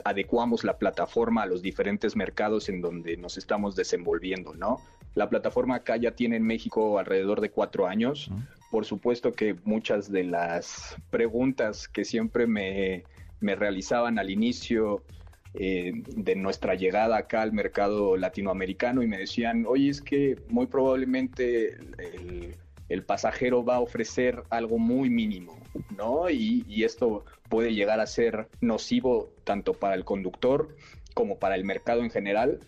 [0.05, 4.79] adecuamos la plataforma a los diferentes mercados en donde nos estamos desenvolviendo, ¿no?
[5.15, 8.31] La plataforma acá ya tiene en México alrededor de cuatro años.
[8.71, 13.03] Por supuesto que muchas de las preguntas que siempre me,
[13.41, 15.03] me realizaban al inicio
[15.53, 20.67] eh, de nuestra llegada acá al mercado latinoamericano y me decían, oye, es que muy
[20.67, 21.77] probablemente
[22.89, 25.57] el, pasajero va a ofrecer algo muy mínimo,
[25.95, 26.29] ¿no?
[26.29, 30.75] Y esto puede llegar a ser nocivo tanto para el conductor
[31.13, 32.59] como para el mercado en general.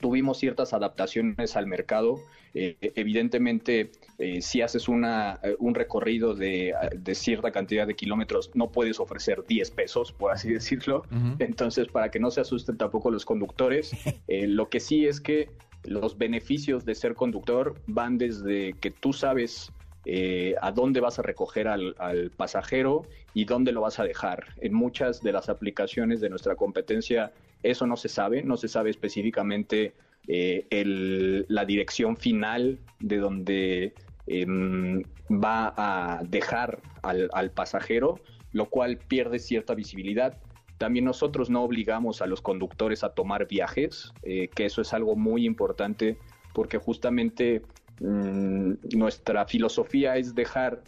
[0.00, 2.20] Tuvimos ciertas adaptaciones al mercado.
[2.58, 8.50] Eh, evidentemente, eh, si haces una, eh, un recorrido de, de, cierta cantidad de kilómetros,
[8.54, 11.02] no puedes ofrecer 10 pesos, por así decirlo.
[11.10, 11.36] Uh -huh.
[11.40, 13.90] Entonces, para que no se asusten tampoco los conductores,
[14.28, 15.50] eh, lo que sí es que
[15.84, 19.70] los beneficios de ser conductor van desde que tú sabes
[20.06, 23.02] eh, a dónde vas a recoger al, al, pasajero
[23.34, 24.46] y dónde lo vas a dejar.
[24.62, 28.90] En muchas de las aplicaciones de nuestra competencia eso no se sabe, no se sabe
[28.90, 29.94] específicamente
[30.28, 33.94] eh, el, la dirección final de donde
[34.26, 34.46] eh,
[35.30, 38.20] va a dejar al, pasajero,
[38.52, 40.38] lo cual pierde cierta visibilidad.
[40.78, 45.16] También nosotros no obligamos a los conductores a tomar viajes, eh, que eso es algo
[45.16, 46.18] muy importante
[46.52, 47.62] porque justamente
[48.00, 50.82] mmm, nuestra filosofía es dejar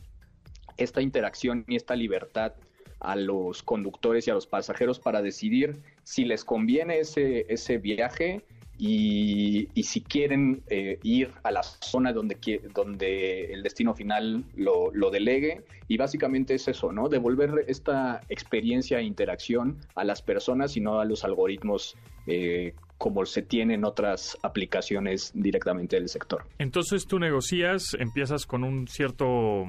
[0.76, 2.54] esta interacción y esta libertad
[3.00, 8.44] a los conductores y a los pasajeros para decidir si les conviene ese, ese viaje
[8.78, 12.36] y, y si quieren eh, ir a la zona donde,
[12.74, 15.64] donde el destino final lo, lo, delegue.
[15.88, 17.08] Y básicamente es eso, ¿no?
[17.08, 23.24] Devolver esta experiencia e interacción a las personas y no a los algoritmos eh, como
[23.24, 26.44] se tiene en otras aplicaciones directamente del sector.
[26.58, 29.64] Entonces tú negocias, empiezas con un cierto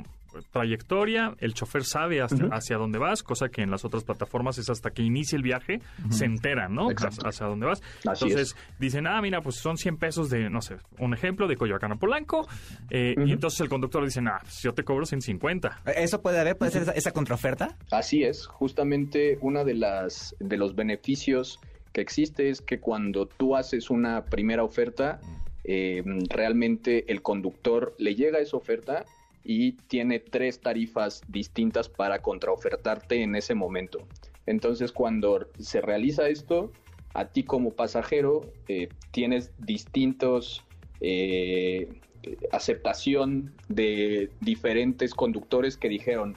[0.52, 2.58] trayectoria, el chofer sabe hasta, uh -huh.
[2.58, 5.82] hacia dónde vas, cosa que en las otras plataformas es hasta que inicia el viaje,
[6.00, 6.12] uh -huh.
[6.12, 6.92] se enteran, ¿no?
[6.92, 7.28] Exacto.
[7.28, 7.82] Hacia dónde vas.
[8.06, 8.80] Así entonces es.
[8.80, 11.96] dicen, ah, mira, pues son 100 pesos de, no sé, un ejemplo, de Coyoacán a
[11.96, 12.48] Polanco,
[12.90, 13.30] eh, uh -huh.
[13.30, 15.82] y entonces el conductor dice, ah, pues yo te cobro 150.
[15.96, 16.58] ¿Eso puede haber?
[16.58, 17.76] ¿Puede ser esa, esa contraoferta?
[17.92, 21.60] Así es, justamente uno de, las, de los beneficios
[21.94, 25.20] que existe es que cuando tú haces una primera oferta,
[25.64, 29.06] eh, realmente el conductor le llega esa oferta
[29.44, 34.08] y tiene tres tarifas distintas para contraofertarte en ese momento.
[34.46, 36.72] Entonces, cuando se realiza esto,
[37.14, 40.64] a ti como pasajero eh, tienes distintos
[41.02, 42.02] eh,
[42.52, 46.36] aceptación de diferentes conductores que dijeron,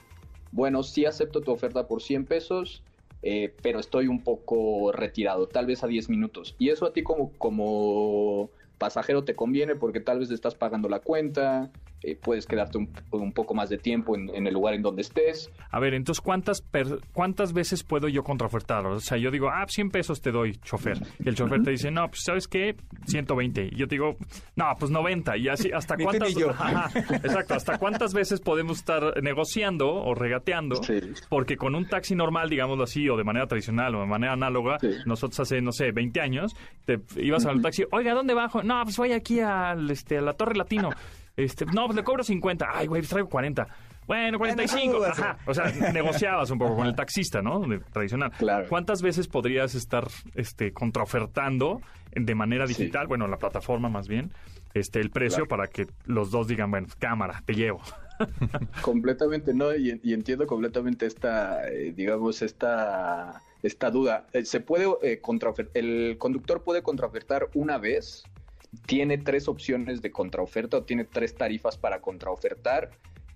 [0.51, 2.83] bueno, sí acepto tu oferta por 100 pesos,
[3.21, 6.55] eh, pero estoy un poco retirado, tal vez a 10 minutos.
[6.59, 8.49] Y eso a ti como, como
[8.83, 11.71] pasajero te conviene porque tal vez estás pagando la cuenta,
[12.03, 15.01] eh, puedes quedarte un, un, poco más de tiempo en, en, el lugar en donde
[15.03, 15.49] estés.
[15.71, 18.85] A ver, entonces, ¿cuántas, per, ¿cuántas veces puedo yo contraofertar?
[18.85, 20.97] O sea, yo digo, ah, 100 pesos te doy, chofer.
[21.23, 21.65] Y el chofer uh -huh.
[21.65, 22.75] te dice, no, pues, ¿sabes qué?
[23.05, 23.69] 120.
[23.71, 24.17] Y yo te digo,
[24.57, 25.37] no, pues 90.
[25.37, 26.35] Y así, ¿hasta cuántas?
[26.35, 30.83] Ajá, exacto, ¿hasta cuántas veces podemos estar negociando o regateando?
[30.83, 30.99] Sí.
[31.29, 34.77] Porque con un taxi normal, digámoslo así, o de manera tradicional o de manera análoga,
[34.79, 34.89] sí.
[35.05, 37.51] nosotros hace, no sé, 20 años, te ibas uh -huh.
[37.51, 38.61] al taxi, oiga, ¿dónde bajo?
[38.61, 40.89] No, pues voy aquí al, este, a la Torre Latino.
[41.35, 42.67] Este, no, pues le cobro 50.
[42.73, 43.67] Ay, güey, pues traigo 40.
[44.05, 44.97] Bueno, 45.
[44.97, 45.37] Bueno, Ajá.
[45.45, 47.61] O sea, negociabas un poco con el taxista, ¿no?
[47.91, 48.31] Tradicional.
[48.37, 48.67] Claro.
[48.67, 51.81] ¿Cuántas veces podrías estar este, contraofertando
[52.11, 52.73] de manera Sí.
[52.75, 54.31] digital, bueno, la plataforma más bien,
[54.73, 55.47] este, el precio Claro.
[55.47, 57.81] para que los dos digan, bueno, cámara, te llevo?
[58.81, 59.73] Completamente, ¿no?
[59.75, 64.27] Y, y entiendo completamente esta, eh, digamos, esta, esta duda.
[64.33, 65.21] Eh, se puede eh,
[65.73, 68.23] el conductor puede contraofertar una vez,
[68.85, 72.91] tiene tres opciones de contraoferta o tiene tres tarifas para contraofertar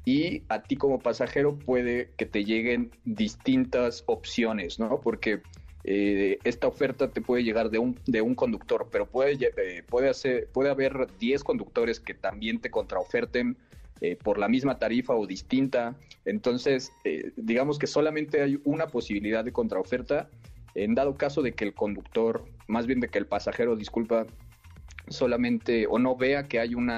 [0.06, 5.02] y a ti como pasajero puede que te lleguen distintas opciones, ¿no?
[5.02, 5.42] Porque
[5.84, 10.10] eh, esta oferta te puede llegar de un, de un conductor, pero puede, eh, puede,
[10.10, 13.58] hacer, puede haber 10 conductores que también te contraoferten
[14.00, 15.98] eh, por la misma tarifa o distinta.
[16.24, 16.92] Entonces,
[17.36, 20.30] digamos que solamente hay una posibilidad de contraoferta
[20.76, 24.28] en dado caso de que el conductor, más bien de que el pasajero, disculpa,
[25.10, 26.92] solamente o no vea que hay un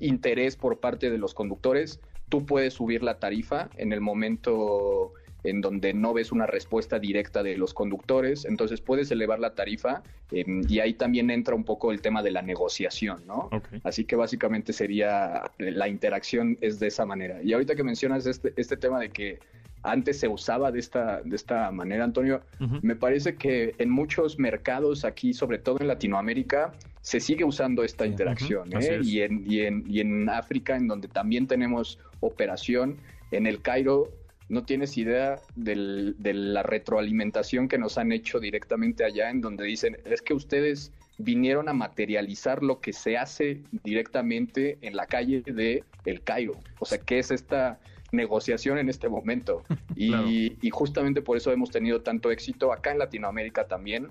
[0.00, 5.12] interés por parte de los conductores, tú puedes subir la tarifa en el momento
[5.44, 10.02] en donde no ves una respuesta directa de los conductores, entonces puedes elevar la tarifa
[10.30, 13.50] eh, y ahí también entra un poco el tema de la negociación, ¿no?
[13.82, 17.42] Así que básicamente sería la interacción es de esa manera.
[17.42, 19.40] Y ahorita que mencionas este, este tema de que
[19.82, 22.42] antes se usaba de esta, de esta manera, Antonio,
[22.82, 28.06] me parece que en muchos mercados aquí, sobre todo en Latinoamérica, se sigue usando esta
[28.06, 28.68] interacción.
[28.72, 29.00] ¿eh?
[29.04, 32.96] y, en, y, en, y en África, en donde también tenemos operación,
[33.32, 34.08] en el Cairo,
[34.48, 39.64] no tienes idea del- de la retroalimentación que nos han hecho directamente allá, en donde
[39.64, 45.42] dicen, es que ustedes vinieron a materializar lo que se hace directamente en la calle
[45.42, 46.54] de El Cairo.
[46.80, 47.78] O sea, ¿qué es esta
[48.12, 49.64] negociación en este momento?
[49.94, 50.26] Y, Claro.
[50.28, 54.08] y justamente por eso hemos tenido tanto éxito acá en Latinoamérica también.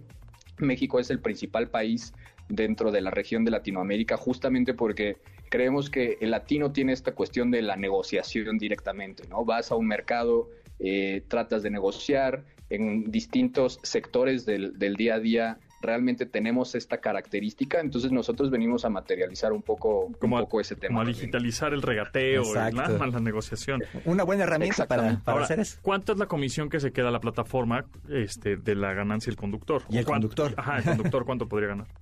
[0.59, 2.13] México es el principal país
[2.47, 5.17] dentro de la región de Latinoamérica, justamente porque
[5.49, 9.43] creemos que el latino tiene esta cuestión de la negociación directamente, ¿no?
[9.43, 15.19] Vas a un mercado, eh, tratas de negociar en distintos sectores del, del día a
[15.19, 15.59] día.
[15.81, 20.61] Realmente tenemos esta característica, entonces nosotros venimos a materializar un poco, Como un a- poco
[20.61, 20.89] ese tema.
[20.89, 22.97] Como a digitalizar el regateo, Exacto.
[22.97, 23.83] la, la negociación.
[24.05, 25.23] Una buena herramienta para, Exactamente.
[25.25, 25.79] para Ahora, hacer eso.
[25.81, 29.37] ¿Cuánto es la comisión que se queda a la plataforma este, de la ganancia del
[29.37, 29.83] conductor?
[29.89, 30.53] Y el ¿O cuánto- conductor.
[30.57, 31.87] Ajá, el conductor, ¿cuánto podría ganar?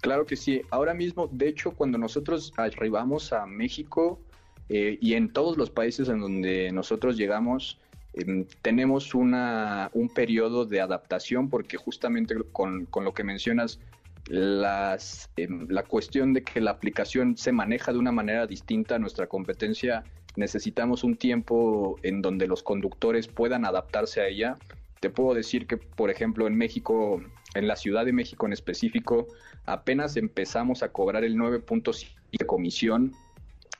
[0.00, 0.60] Claro que sí.
[0.70, 4.20] Ahora mismo, de hecho, cuando nosotros arribamos a México
[4.68, 7.80] eh, y en todos los países en donde nosotros llegamos,
[8.14, 13.80] em, tenemos una, un periodo de adaptación porque justamente con, con lo que mencionas,
[14.26, 18.98] las, em, la cuestión de que la aplicación se maneja de una manera distinta a
[18.98, 20.04] nuestra competencia,
[20.36, 24.56] necesitamos un tiempo en donde los conductores puedan adaptarse a ella.
[25.00, 27.22] Te puedo decir que, por ejemplo, en México,
[27.54, 29.28] en la Ciudad de México en específico,
[29.66, 33.12] apenas empezamos a cobrar el 9.7 de comisión,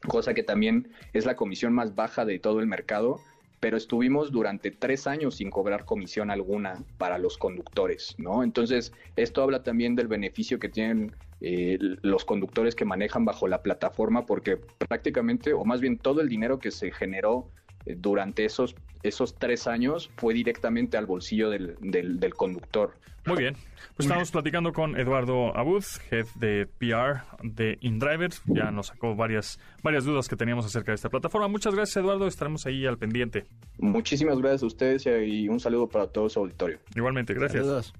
[0.07, 3.20] cosa que también es la comisión más baja de todo el mercado,
[3.64, 8.42] pero estuvimos durante tres años sin cobrar comisión alguna para los conductores, ¿no?
[8.42, 13.62] Entonces, esto habla también del beneficio que tienen eh, los conductores que manejan bajo la
[13.62, 17.48] plataforma, porque prácticamente, o más bien todo el dinero que se generó
[17.87, 22.92] eh, durante esos, esos tres años fue directamente al bolsillo del, del, del conductor.
[23.27, 23.57] Muy bien.
[23.97, 28.31] Pues estamos platicando con Eduardo Abud, jefe de PR de InDriver.
[28.47, 31.47] Ya nos sacó varias, varias dudas que teníamos acerca de esta plataforma.
[31.47, 32.27] Muchas gracias, Eduardo.
[32.27, 33.47] Estaremos ahí al pendiente.
[33.79, 36.79] Muchísimas gracias a ustedes y un saludo para todo su auditorio.
[36.95, 37.65] Igualmente, gracias.
[37.65, 37.95] Saludos.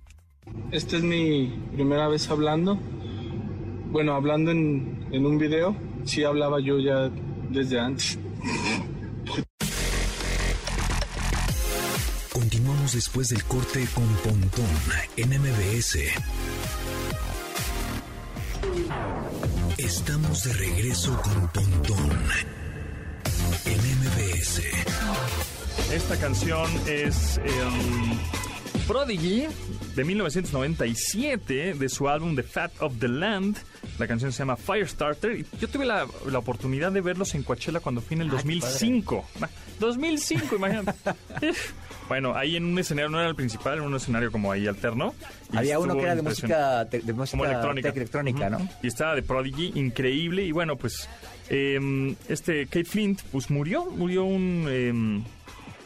[0.73, 2.77] Esta es mi primera vez hablando.
[3.91, 5.77] Bueno, hablando en, en un video.
[6.05, 7.09] Sí hablaba yo ya
[7.51, 8.19] desde antes.
[12.93, 14.69] Después del corte con Pontón
[15.17, 15.99] en MBS.
[19.79, 22.11] Estamos de regreso con Pontón
[23.65, 24.61] en MBS.
[25.93, 28.19] Esta canción es em,
[28.87, 29.47] Prodigy
[29.97, 33.57] de 1997 de su álbum The Fat of the Land.
[33.99, 35.39] La canción se llama Firestarter.
[35.41, 38.31] Y yo tuve la, la oportunidad de verlos en Coachella cuando fui en el Ay,
[38.31, 39.25] qué 2005.
[39.41, 40.93] Ah, 2005, imagínate.
[42.09, 45.15] bueno, ahí en un escenario, no era el principal, era un escenario como ahí alterno.
[45.53, 48.51] Había uno que era de música, te- de música como electrónica.
[48.51, 48.69] ¿no?
[48.83, 50.45] Y estaba de Prodigy, increíble.
[50.45, 51.09] Y bueno, pues
[51.51, 55.23] eh, este Kate Flint, pues murió, murió un eh,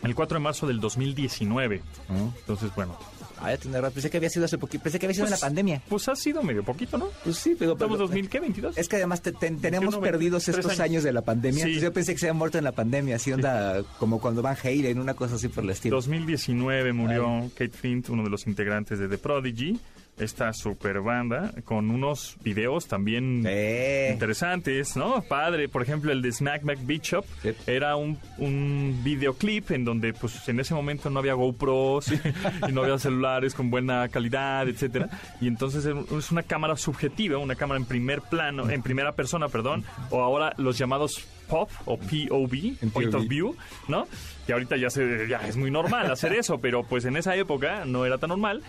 [0.06, 1.82] el 4 de marzo del 2019.
[2.08, 2.98] Entonces, bueno,
[3.40, 3.94] Ah, ya tiene razón.
[3.94, 4.82] Pensé que había sido hace poquito.
[4.82, 5.82] Pensé que había sido en la Pues, pandemia.
[5.88, 7.08] pues ha sido medio poquito, ¿no?
[7.24, 7.72] Pues sí, pero...
[7.72, 8.40] Estamos pero- 2000, ¿qué?
[8.42, 8.72] ¿22?
[8.76, 10.80] Es que además te- te- tenemos 21, perdidos 23 estos años.
[10.80, 11.04] años.
[11.04, 11.58] de la pandemia.
[11.64, 11.70] Sí.
[11.70, 14.56] Entonces yo pensé que se había muerto en la pandemia, así onda como cuando Van
[14.62, 15.96] Halen, una cosa así por el estilo.
[15.96, 19.78] 2019 murió Kate Flint, uno de los integrantes de The Prodigy.
[20.18, 24.12] Esta super banda con unos videos también Sí.
[24.12, 25.22] interesantes, ¿no?
[25.22, 27.50] Padre, por ejemplo, el de Smack Mac Beat Shop Sí.
[27.66, 32.08] era un, un videoclip en donde pues en ese momento no había GoPros
[32.68, 35.08] y, no había celulares con buena calidad, etcétera.
[35.40, 39.84] Y entonces es una cámara subjetiva, una cámara en primer plano, en primera persona, perdón,
[40.10, 43.56] o ahora los llamados POV o POV, En Point of View,
[43.88, 44.06] ¿no?
[44.46, 47.84] Que ahorita ya, se, ya es muy normal hacer eso, pero pues en esa época
[47.86, 48.62] no era tan normal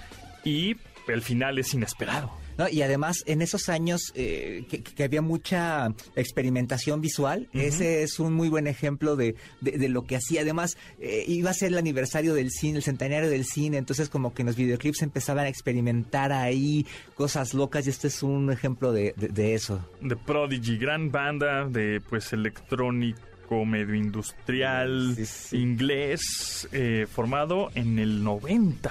[0.46, 0.76] y
[1.14, 2.32] el final es inesperado.
[2.58, 8.20] No, y además, en esos años eh, que, que había mucha experimentación visual, ese es
[8.20, 10.42] un muy buen ejemplo de, de- de lo que hacía.
[10.42, 14.34] Además, eh, iba a ser el aniversario del cine, el centenario del cine, entonces como
[14.34, 16.86] que en los videoclips empezaban a experimentar ahí
[17.16, 19.80] cosas locas y este es un ejemplo de, de- de eso.
[20.06, 22.34] The Prodigy, gran banda de pues
[23.66, 25.58] medio industrial Sí, sí.
[25.58, 28.90] inglés eh, formado en el 90.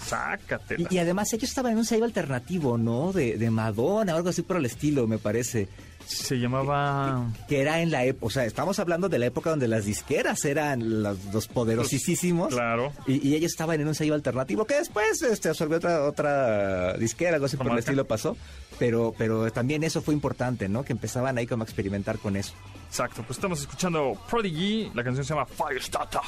[0.00, 0.88] Sácatela.
[0.90, 3.12] Y, y además ellos estaban en un sello alternativo, ¿no?
[3.12, 5.68] De, de Madonna o algo así por el estilo, me parece.
[6.06, 9.68] Se llamaba Que era en la época, o sea, estamos hablando de la época donde
[9.68, 12.54] las disqueras eran los, los poderosísimos.
[12.54, 12.92] Claro.
[13.06, 17.34] Y, y ellos estaban en un sello alternativo que después este, absorbió otra, otra disquera,
[17.34, 18.36] algo así por el estilo pasó.
[18.78, 20.84] Pero, pero también eso fue importante, ¿no?
[20.84, 22.52] Que empezaban ahí como a experimentar con eso.
[22.88, 26.20] Exacto, pues estamos escuchando Prodigy, la canción se llama Firestarter.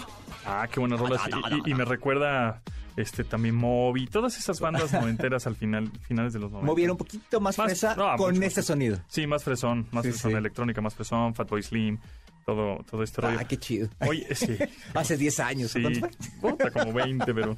[0.46, 1.20] Ah, qué buenas rolas.
[1.28, 2.60] Y, y- y me recuerda
[3.00, 6.66] este también Moby, todas esas bandas noventeras al final, finales de los 90.
[6.70, 8.98] Movieron un poquito más, Más- fresa no, con este sonido.
[9.08, 10.36] Sí, más fresón, más Sí, fresón, sí.
[10.36, 11.98] electrónica, más fresón, Fatboy Slim,
[12.48, 13.36] todo, todo este rollo.
[13.38, 13.90] Ah, qué chido.
[14.08, 14.56] Oye, sí.
[14.94, 15.70] Hace 10 años.
[15.70, 16.50] Sí, ¿cuánto fue?
[16.52, 17.54] puta, como 20, pero,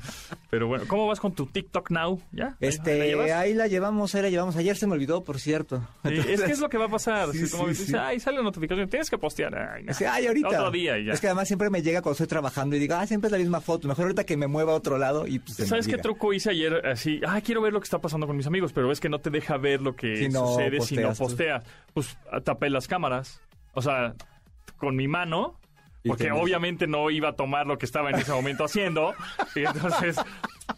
[0.51, 0.85] pero bueno.
[0.89, 2.21] ¿Cómo vas con tu TikTok Now?
[2.33, 2.47] ¿Ya?
[2.47, 4.57] ¿Ahí- ahí la Este, ahí la llevamos, ahí la llevamos.
[4.57, 5.87] Ayer se me olvidó, por cierto.
[6.05, 7.31] Sí, es que es lo que va a pasar.
[7.31, 9.55] Sí, como dices, ay, sale la notificación, tienes que postear.
[9.57, 9.95] Ay, no.
[9.95, 10.49] Sí, ay, ahorita.
[10.49, 11.13] Otro día y ya.
[11.13, 13.39] Es que además siempre me llega cuando estoy trabajando y digo, ah, siempre es la
[13.39, 13.87] misma foto.
[13.87, 16.85] Mejor ahorita que me mueva a otro lado y pues ¿Sabes qué truco hice ayer?
[16.85, 19.21] Así, ah, quiero ver lo que está pasando con mis amigos, pero es que no
[19.21, 21.65] te deja ver lo que Si no sucede si no posteas.
[21.95, 23.41] Pues tapé las cámaras.
[23.73, 24.15] O sea,
[24.81, 25.57] con mi mano.
[26.03, 29.13] Porque obviamente no iba a tomar lo que estaba en ese momento haciendo.
[29.55, 30.17] Y entonces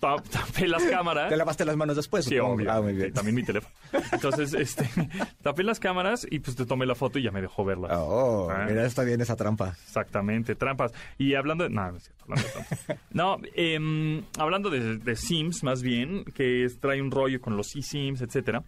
[0.00, 1.28] ta- tapé las cámaras.
[1.28, 2.24] ¿Te lavaste las manos después?
[2.24, 2.68] Sí, obvio.
[2.72, 3.12] Ah, muy Sí, bien.
[3.12, 3.72] también mi teléfono.
[4.10, 4.90] Entonces, este,
[5.42, 8.00] tapé las cámaras y pues te tomé la foto y ya me dejó verla.
[8.00, 8.66] Oh, Ah.
[8.68, 9.68] mira, está bien esa trampa.
[9.84, 10.92] Exactamente, trampas.
[11.18, 11.70] Y hablando de...
[11.70, 12.98] No, no es cierto, hablando de trampas.
[13.12, 18.22] No, em, hablando de, de Sims, más bien, que trae un rollo con los eSIMs,
[18.22, 18.64] etcétera.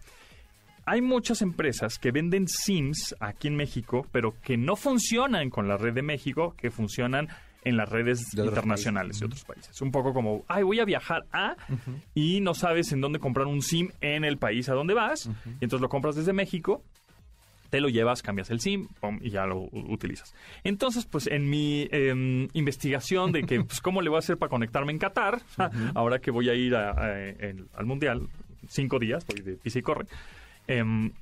[0.86, 5.76] Hay muchas empresas que venden Sims aquí en México, pero que no funcionan con la
[5.76, 7.28] red de México, que funcionan
[7.64, 9.80] en las redes De internacionales de otros países.
[9.80, 11.56] Un poco como, ay, voy a viajar a
[12.14, 15.64] y no sabes en dónde comprar un SIM en el país a dónde vas, y
[15.64, 16.82] entonces lo compras desde México
[17.70, 20.32] te lo llevas, cambias el SIM pum, y ya lo utilizas.
[20.62, 24.48] Entonces, pues en mi em, investigación de que, pues, cómo le voy a hacer para
[24.50, 25.40] conectarme en Qatar,
[25.94, 28.28] ahora que voy a ir a- a- el- al Mundial,
[28.68, 30.06] cinco días, voy de pisa y corre,
[30.66, 31.12] em,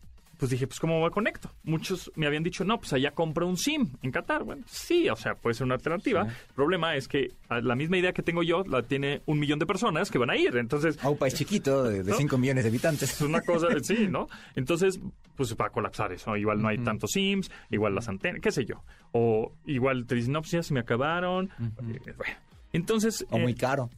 [0.43, 1.53] pues dije, pues ¿cómo me conecto?
[1.63, 4.43] Muchos me habían dicho, no, pues allá compra un SIM en Qatar.
[4.43, 6.23] Bueno, sí, o sea, puede ser una alternativa.
[6.23, 9.61] El problema es que a la misma idea que tengo yo la tiene un millón
[9.61, 10.57] de personas que van a ir.
[10.57, 12.17] Entonces, A un país chiquito de, ¿No?
[12.17, 13.13] 5 millones de habitantes.
[13.13, 14.27] es una cosa, sí, ¿no?
[14.57, 14.99] Entonces,
[15.37, 16.37] pues va a colapsar eso.
[16.37, 18.83] Igual no hay tantos SIMs, igual las antenas, qué sé yo.
[19.13, 21.51] O igual te dicen, no, pues ya se me acabaron.
[21.61, 22.35] Eh, bueno.
[22.73, 23.25] Entonces...
[23.31, 23.91] O eh, muy caro.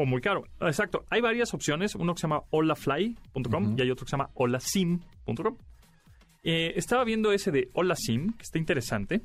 [0.00, 0.44] O muy caro.
[0.60, 1.04] Exacto.
[1.10, 1.94] Hay varias opciones.
[1.94, 5.56] Uno que se llama holafly.com y hay otro que se llama holasim.com.
[6.42, 9.20] Eh, estaba viendo ese de Hola SIM, que está interesante,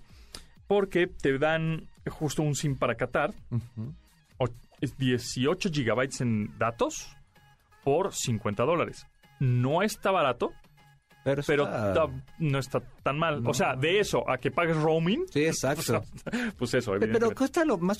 [0.67, 3.33] porque te dan justo un SIM para Qatar,
[4.81, 7.15] es 18 gigabytes en datos
[7.83, 9.07] por 50 dólares.
[9.39, 10.51] No está barato,
[11.25, 13.41] Pero, pero está- ta- no está tan mal.
[13.47, 16.03] O sea, de eso a que pagues roaming, Sí, exacto.
[16.57, 17.97] pues eso, Pero cuesta lo más...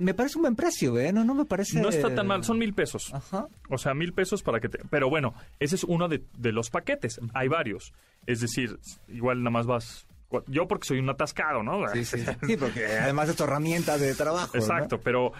[0.00, 1.12] Me parece un buen precio, ¿eh?
[1.12, 1.80] No, no me parece...
[1.80, 3.14] No está tan mal, son mil pesos.
[3.14, 3.46] Ajá.
[3.70, 4.78] O sea, mil pesos para que te...
[4.90, 7.20] Pero bueno, ese es uno de, de los paquetes.
[7.34, 7.92] Hay varios.
[8.26, 10.06] Es decir, igual nada más vas...
[10.48, 11.86] Yo porque soy un atascado, ¿no?
[11.92, 12.18] Sí, sí.
[12.48, 14.60] Sí, porque además es tu herramienta de trabajo, ¿no?
[14.60, 15.32] Exacto, pero...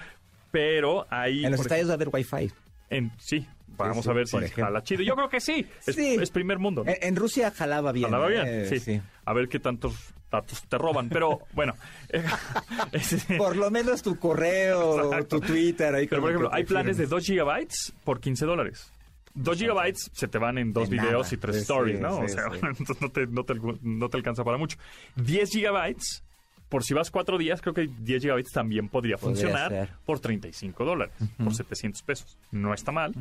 [0.53, 1.45] Pero ahí...
[1.45, 2.53] En los estadios va a haber wifi.
[2.89, 4.64] en- sí, vamos sí, a ver si ejemplo.
[4.64, 5.03] jala chido.
[5.03, 5.67] Yo creo que sí.
[5.87, 6.17] Es, Sí.
[6.21, 6.85] es primer mundo.
[6.85, 6.91] ¿no?
[6.91, 8.07] En, en Rusia jalaba bien.
[8.11, 8.81] Jalaba bien, ¿eh?
[8.81, 9.01] sí.
[9.25, 9.95] A ver qué tantos
[10.31, 11.09] datos te roban.
[11.09, 11.75] Pero bueno...
[12.93, 15.41] ese- Por lo menos tu correo, Exacto.
[15.41, 15.95] tu Twitter.
[15.95, 17.11] Ahí Pero, por ejemplo, hay planes de firmes.
[17.11, 18.91] 2 gigabytes por 15 dólares.
[19.35, 21.35] 2 gigabytes se te van en dos De videos nada.
[21.35, 22.19] y tres Sí, stories, sí, ¿no?
[22.21, 22.59] o sí, sea, sí.
[22.62, 24.79] entonces no te, no, te, no te alcanza para mucho.
[25.17, 26.25] 10 gigabytes,
[26.69, 29.89] por si vas cuatro días, creo que 10 gigabytes también podría Podría funcionar ser.
[30.05, 32.39] por 35 dólares, por 700 pesos.
[32.51, 33.14] No está mal.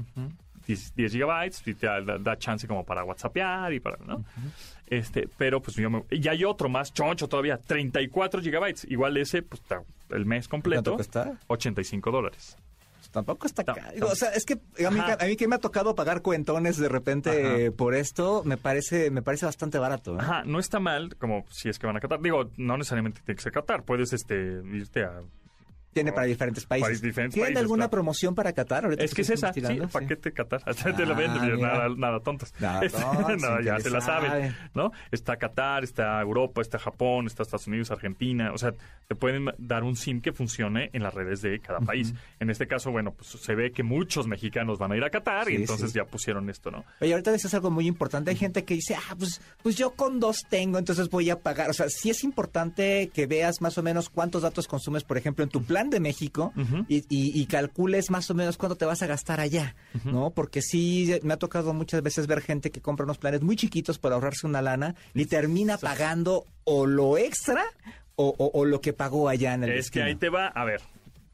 [0.67, 4.23] 10, 10 gigabytes y te da, da chance como para whatsappear y para, ¿no?
[4.87, 8.85] Este, pero pues yo me- y hay otro más choncho todavía, 34 gigabytes.
[8.89, 11.39] Igual ese, pues está el mes completo, ¿Cuánto cuesta?
[11.47, 12.57] 85 dólares.
[13.15, 13.79] Tampoco está caro.
[14.01, 16.89] O sea, es que a mí, a mí que me ha tocado pagar cuentones de
[16.89, 20.15] repente eh, por esto, me parece me parece bastante barato.
[20.15, 20.17] ¿eh?
[20.19, 22.19] Ajá, no está mal como si es que van a Qatar.
[22.19, 23.83] Digo, no necesariamente tiene que ser Qatar.
[23.83, 24.35] Puedes este,
[24.73, 25.21] irte a...
[25.95, 26.89] Tiene para diferentes países.
[26.89, 27.91] País- diferentes ¿Tienen países, alguna claro.
[27.91, 28.83] promoción para Qatar?
[28.83, 30.61] Ahorita Es que es esa, sí, el paquete Qatar.
[30.75, 32.53] te lo Ah, venden, nada, nada tontos.
[32.59, 32.99] Nada Este,
[33.37, 34.53] no, ya que se la saben.
[34.73, 34.91] ¿no?
[35.11, 38.51] Está Qatar, está Europa, está Japón, está Estados Unidos, Argentina.
[38.53, 38.73] O sea,
[39.07, 42.13] te pueden dar un SIM que funcione en las redes de cada país.
[42.41, 45.49] En este caso, bueno, pues se ve que muchos mexicanos van a ir a Qatar
[45.49, 45.97] y entonces sí.
[45.99, 46.83] ya pusieron esto, ¿no?
[46.99, 48.31] Oye, ahorita dices algo muy importante.
[48.31, 51.69] Hay gente que dice, ah, pues, pues yo con dos tengo, entonces voy a pagar.
[51.69, 55.41] O sea, sí es importante que veas más o menos cuántos datos consumes, por ejemplo,
[55.45, 56.53] en tu plan de México
[56.87, 60.29] y, y- y calcules más o menos cuánto te vas a gastar allá, ¿no?
[60.31, 63.97] Porque sí, me ha tocado muchas veces ver gente que compra unos planes muy chiquitos
[63.99, 67.63] para ahorrarse una lana y termina pagando o lo extra
[68.15, 70.63] o, o- o lo que pagó allá en el Es que ahí te va, a
[70.65, 70.81] ver,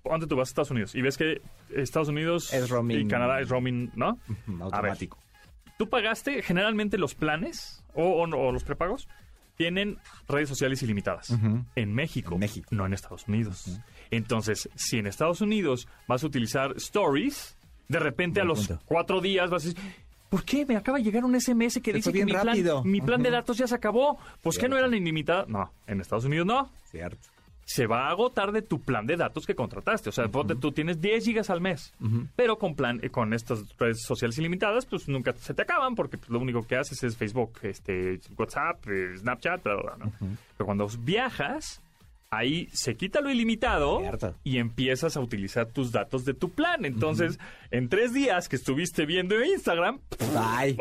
[0.04, 0.96] ¿dónde tú vas a Estados Unidos?
[0.96, 1.42] Y ves que
[1.76, 3.02] Estados Unidos Es roaming.
[3.02, 4.18] y Canadá es roaming, ¿no?
[4.48, 5.18] Ver, automático.
[5.78, 9.08] tú pagaste generalmente los planes o, o los prepagos
[9.58, 9.98] tienen
[10.28, 11.30] redes sociales ilimitadas
[11.76, 12.70] en México, En México.
[12.72, 13.80] no en Estados Unidos.
[14.12, 17.56] Entonces, si en Estados Unidos vas a utilizar stories,
[17.88, 18.84] de repente Buen a los punto.
[18.86, 19.82] cuatro días vas a decir,
[20.30, 20.66] ¿por qué?
[20.66, 23.58] Me acaba de llegar un SMS que dice que mi plan, mi plan de datos
[23.58, 24.18] ya se acabó.
[24.42, 25.48] Pues que no eran ilimitadas.
[25.48, 27.28] No, en Estados Unidos no Cierto.
[27.66, 30.10] se va a agotar de tu plan de datos que contrataste.
[30.10, 31.94] O sea, ponte, tú tienes 10 gigas al mes,
[32.36, 36.18] pero con plan eh, con estas redes sociales ilimitadas, pues nunca se te acaban porque
[36.18, 40.12] pues, lo único que haces es Facebook, este, WhatsApp, eh, Snapchat, bla, bla, bla, ¿no?
[40.58, 41.82] Pero cuando viajas,
[42.32, 44.36] ahí se quita lo ilimitado Cierto.
[44.44, 46.86] y empiezas a utilizar tus datos de tu plan.
[46.86, 47.40] Entonces,
[47.72, 50.00] en tres días que estuviste viendo Instagram,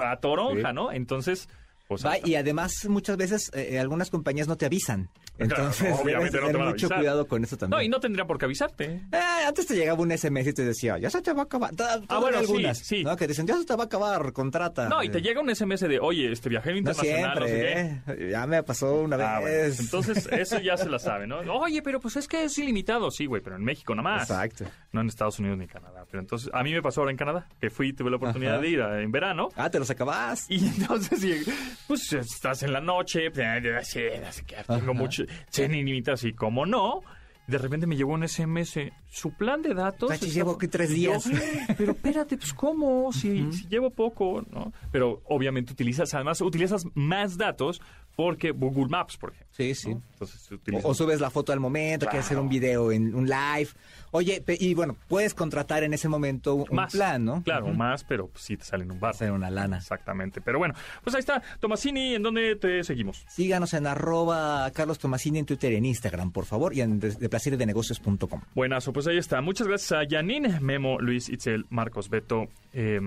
[0.02, 0.74] a toronja, Sí.
[0.74, 0.92] ¿no?
[0.92, 1.48] Entonces,
[1.90, 2.06] pues...
[2.06, 5.10] Va, y además muchas veces eh, algunas compañías no te avisan.
[5.40, 7.78] Claro, Entonces, obviamente debes no te tener mucho cuidado con eso también.
[7.78, 8.84] No, y no tendría por qué avisarte.
[9.10, 9.18] Eh,
[9.48, 11.74] antes te llegaba un SMS y te decía, ya se te va a acabar.
[11.74, 13.02] Toda- Ah, bueno, algunas, sí.
[13.04, 13.16] ¿no?
[13.16, 14.90] Que dicen, ya se te va a acabar, contrata.
[14.90, 17.52] No, y te Eh, llega un SMS de, oye, este viajero No internacional, no, sé
[17.54, 17.74] qué.
[18.04, 18.30] siempre, ¿eh?
[18.32, 19.26] Ya me pasó una vez.
[19.26, 21.38] Ah, bueno, pues entonces eso ya se la sabe, ¿no?
[21.54, 23.10] Oye, pero pues es que es ilimitado.
[23.10, 24.28] Sí, güey, pero en México nada más.
[24.28, 24.66] Exacto.
[24.92, 26.04] No en Estados Unidos ni Canadá.
[26.10, 28.62] Pero entonces, a mí me pasó ahora en Canadá, que fui, tuve la oportunidad Ajá.
[28.62, 29.48] de ir a- en verano.
[29.56, 30.44] Ah, te los acabas.
[30.50, 31.40] Y entonces, y,
[31.86, 35.24] pues estás en la noche, pues, tengo mucho,
[35.74, 37.02] ilimitas y como no,
[37.46, 40.08] de repente me llegó un SMS, su plan de datos...
[40.08, 41.24] Tachi, está- llevo aquí tres yo, días.
[41.76, 43.12] pero espérate, pues ¿cómo?
[43.12, 44.72] Si, si llevo poco, ¿no?
[44.92, 47.80] Pero obviamente utilizas, además utilizas más datos
[48.16, 49.48] porque Google Maps, por ejemplo.
[49.56, 49.94] Sí, sí.
[49.94, 50.02] ¿no?
[50.12, 50.84] Entonces utilizas...
[50.84, 53.68] O, o subes la foto al momento, quieres hacer un video en un live.
[54.12, 57.42] Oye, y bueno, puedes contratar en ese momento un más plan, ¿no?
[57.42, 59.12] Claro, más, pero pues, sí te sale en un bar.
[59.14, 59.78] Hacer una lana.
[59.78, 60.40] Exactamente.
[60.40, 61.40] Pero bueno, pues ahí está.
[61.60, 63.24] Tomasini, ¿en dónde te seguimos?
[63.28, 67.12] Síganos en arroba Carlos Tomasini en Twitter y en Instagram, por favor, y en de,
[67.14, 68.40] de placeredenegocios.com.
[68.54, 69.40] Buenazo, pues ahí está.
[69.40, 73.00] Muchas gracias a Janine, Memo, Luis, Itzel, Marcos, Beto, eh,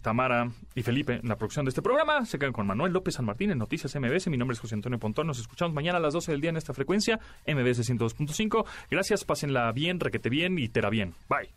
[0.00, 2.24] Tamara y Felipe en la producción de este programa.
[2.26, 4.28] Se quedan con Manuel López San Martín en Noticias MBS.
[4.28, 5.26] Mi nombre es José Antonio Pontón.
[5.26, 8.64] Nos escuchamos mañana a las 12 del día en esta frecuencia, MBS 102.5.
[8.88, 11.14] Gracias, pásenla bien, requete bien y tera bien.
[11.28, 11.50] Bye.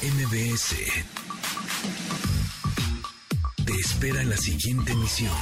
[0.00, 0.76] En MBS.
[3.66, 5.32] Te espera la siguiente emisión.